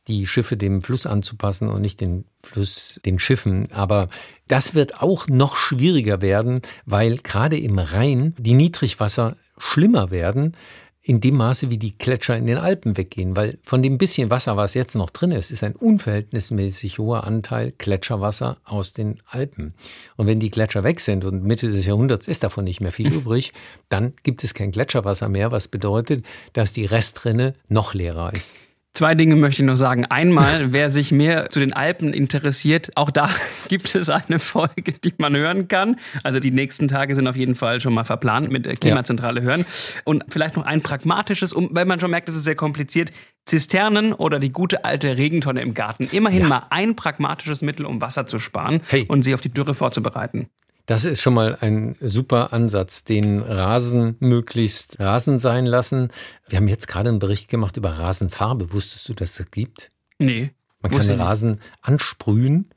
die 0.08 0.26
Schiffe 0.26 0.56
dem 0.56 0.82
Fluss 0.82 1.06
anzupassen 1.06 1.68
und 1.68 1.80
nicht 1.80 2.00
den 2.00 2.24
Fluss 2.42 2.98
den 3.04 3.18
Schiffen. 3.18 3.70
Aber 3.72 4.08
das 4.48 4.74
wird 4.74 5.00
auch 5.00 5.28
noch 5.28 5.56
schwieriger 5.56 6.22
werden, 6.22 6.62
weil 6.86 7.18
gerade 7.18 7.58
im 7.58 7.78
Rhein 7.78 8.34
die 8.38 8.54
Niedrigwasser 8.54 9.36
schlimmer 9.58 10.10
werden 10.10 10.56
in 11.08 11.22
dem 11.22 11.36
Maße, 11.36 11.70
wie 11.70 11.78
die 11.78 11.96
Gletscher 11.96 12.36
in 12.36 12.46
den 12.46 12.58
Alpen 12.58 12.98
weggehen, 12.98 13.34
weil 13.34 13.58
von 13.62 13.82
dem 13.82 13.96
bisschen 13.96 14.30
Wasser, 14.30 14.58
was 14.58 14.74
jetzt 14.74 14.94
noch 14.94 15.08
drin 15.08 15.32
ist, 15.32 15.50
ist 15.50 15.64
ein 15.64 15.74
unverhältnismäßig 15.74 16.98
hoher 16.98 17.24
Anteil 17.24 17.72
Gletscherwasser 17.78 18.58
aus 18.64 18.92
den 18.92 19.22
Alpen. 19.26 19.72
Und 20.16 20.26
wenn 20.26 20.38
die 20.38 20.50
Gletscher 20.50 20.84
weg 20.84 21.00
sind 21.00 21.24
und 21.24 21.44
Mitte 21.44 21.70
des 21.72 21.86
Jahrhunderts 21.86 22.28
ist 22.28 22.42
davon 22.42 22.64
nicht 22.64 22.82
mehr 22.82 22.92
viel 22.92 23.10
übrig, 23.14 23.54
dann 23.88 24.12
gibt 24.22 24.44
es 24.44 24.52
kein 24.52 24.70
Gletscherwasser 24.70 25.30
mehr, 25.30 25.50
was 25.50 25.68
bedeutet, 25.68 26.26
dass 26.52 26.74
die 26.74 26.84
Restrinne 26.84 27.54
noch 27.68 27.94
leerer 27.94 28.34
ist. 28.34 28.54
Zwei 28.98 29.14
Dinge 29.14 29.36
möchte 29.36 29.62
ich 29.62 29.66
noch 29.66 29.76
sagen. 29.76 30.06
Einmal, 30.06 30.72
wer 30.72 30.90
sich 30.90 31.12
mehr 31.12 31.50
zu 31.50 31.60
den 31.60 31.72
Alpen 31.72 32.12
interessiert, 32.12 32.90
auch 32.96 33.12
da 33.12 33.30
gibt 33.68 33.94
es 33.94 34.10
eine 34.10 34.40
Folge, 34.40 34.90
die 34.90 35.14
man 35.18 35.36
hören 35.36 35.68
kann. 35.68 35.94
Also 36.24 36.40
die 36.40 36.50
nächsten 36.50 36.88
Tage 36.88 37.14
sind 37.14 37.28
auf 37.28 37.36
jeden 37.36 37.54
Fall 37.54 37.80
schon 37.80 37.94
mal 37.94 38.02
verplant 38.02 38.50
mit 38.50 38.66
der 38.66 38.74
Klimazentrale 38.74 39.42
hören. 39.42 39.64
Und 40.02 40.24
vielleicht 40.30 40.56
noch 40.56 40.64
ein 40.64 40.82
pragmatisches, 40.82 41.52
um, 41.52 41.68
weil 41.70 41.84
man 41.84 42.00
schon 42.00 42.10
merkt, 42.10 42.28
es 42.28 42.34
ist 42.34 42.42
sehr 42.42 42.56
kompliziert. 42.56 43.12
Zisternen 43.46 44.12
oder 44.12 44.40
die 44.40 44.50
gute 44.50 44.84
alte 44.84 45.16
Regentonne 45.16 45.60
im 45.60 45.74
Garten. 45.74 46.08
Immerhin 46.10 46.42
ja. 46.42 46.48
mal 46.48 46.66
ein 46.70 46.96
pragmatisches 46.96 47.62
Mittel, 47.62 47.86
um 47.86 48.00
Wasser 48.00 48.26
zu 48.26 48.40
sparen 48.40 48.80
hey. 48.88 49.04
und 49.06 49.22
sie 49.22 49.32
auf 49.32 49.40
die 49.40 49.50
Dürre 49.54 49.74
vorzubereiten. 49.74 50.48
Das 50.88 51.04
ist 51.04 51.20
schon 51.20 51.34
mal 51.34 51.54
ein 51.60 51.96
super 52.00 52.54
Ansatz, 52.54 53.04
den 53.04 53.40
Rasen 53.40 54.16
möglichst 54.20 54.98
Rasen 54.98 55.38
sein 55.38 55.66
lassen. 55.66 56.08
Wir 56.48 56.56
haben 56.56 56.66
jetzt 56.66 56.88
gerade 56.88 57.10
einen 57.10 57.18
Bericht 57.18 57.50
gemacht 57.50 57.76
über 57.76 57.90
Rasenfarbe. 57.90 58.72
Wusstest 58.72 59.06
du, 59.06 59.12
dass 59.12 59.32
es 59.32 59.36
das 59.36 59.50
gibt? 59.50 59.90
Nee. 60.18 60.50
Man 60.80 60.90
kann 60.90 61.06
den 61.06 61.20
Rasen 61.20 61.60
ansprühen. 61.82 62.70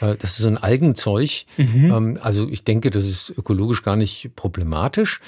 Äh, 0.00 0.16
das 0.16 0.32
ist 0.32 0.38
so 0.38 0.48
ein 0.48 0.58
Algenzeug. 0.58 1.44
Mhm. 1.56 1.92
Ähm, 1.94 2.18
also 2.20 2.48
ich 2.48 2.64
denke, 2.64 2.90
das 2.90 3.04
ist 3.04 3.30
ökologisch 3.30 3.84
gar 3.84 3.94
nicht 3.94 4.34
problematisch. 4.34 5.20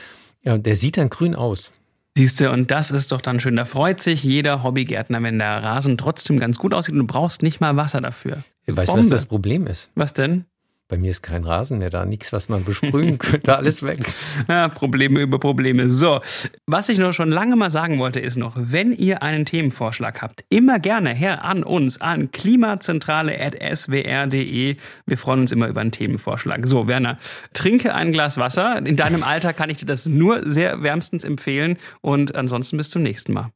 Der 0.42 0.74
sieht 0.74 0.96
dann 0.96 1.10
grün 1.10 1.36
aus. 1.36 1.70
Siehst 2.16 2.40
du, 2.40 2.50
und 2.50 2.72
das 2.72 2.90
ist 2.90 3.12
doch 3.12 3.20
dann 3.20 3.38
schön. 3.38 3.54
Da 3.54 3.64
freut 3.64 4.00
sich 4.00 4.24
jeder 4.24 4.64
Hobbygärtner, 4.64 5.22
wenn 5.22 5.38
der 5.38 5.62
Rasen 5.62 5.96
trotzdem 5.98 6.40
ganz 6.40 6.58
gut 6.58 6.74
aussieht 6.74 6.94
und 6.94 6.98
du 6.98 7.06
brauchst 7.06 7.42
nicht 7.42 7.60
mal 7.60 7.76
Wasser 7.76 8.00
dafür. 8.00 8.42
Weißt 8.66 8.92
du, 8.92 8.98
was 8.98 9.08
das 9.08 9.26
Problem 9.26 9.68
ist? 9.68 9.90
Was 9.94 10.14
denn? 10.14 10.46
Bei 10.88 10.98
mir 10.98 11.10
ist 11.10 11.22
kein 11.22 11.44
Rasen 11.44 11.78
mehr 11.78 11.88
da, 11.88 12.04
nichts, 12.04 12.30
was 12.32 12.50
man 12.50 12.62
besprühen 12.62 13.16
könnte, 13.24 13.56
alles 13.56 13.82
weg. 13.82 14.06
Ja, 14.48 14.68
Probleme 14.68 15.20
über 15.20 15.38
Probleme. 15.38 15.90
So, 15.90 16.20
was 16.66 16.90
ich 16.90 16.98
noch 16.98 17.14
schon 17.14 17.30
lange 17.30 17.56
mal 17.56 17.70
sagen 17.70 17.98
wollte, 17.98 18.20
ist 18.20 18.36
noch, 18.36 18.52
wenn 18.56 18.92
ihr 18.92 19.22
einen 19.22 19.46
Themenvorschlag 19.46 20.20
habt, 20.20 20.44
immer 20.50 20.78
gerne 20.78 21.14
her 21.14 21.42
an 21.44 21.62
uns, 21.62 21.98
an 22.00 22.30
klimazentrale.swr.de. 22.30 24.76
Wir 25.06 25.18
freuen 25.18 25.40
uns 25.40 25.52
immer 25.52 25.68
über 25.68 25.80
einen 25.80 25.92
Themenvorschlag. 25.92 26.66
So, 26.66 26.86
Werner, 26.86 27.18
trinke 27.54 27.94
ein 27.94 28.12
Glas 28.12 28.36
Wasser. 28.36 28.76
In 28.84 28.96
deinem 28.96 29.22
Alter 29.22 29.54
kann 29.54 29.70
ich 29.70 29.78
dir 29.78 29.86
das 29.86 30.04
nur 30.06 30.42
sehr 30.44 30.82
wärmstens 30.82 31.24
empfehlen. 31.24 31.78
Und 32.02 32.34
ansonsten 32.34 32.76
bis 32.76 32.90
zum 32.90 33.02
nächsten 33.02 33.32
Mal. 33.32 33.50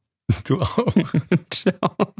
Du 0.45 0.57
auch. 0.57 0.95
Ciao. 1.51 2.15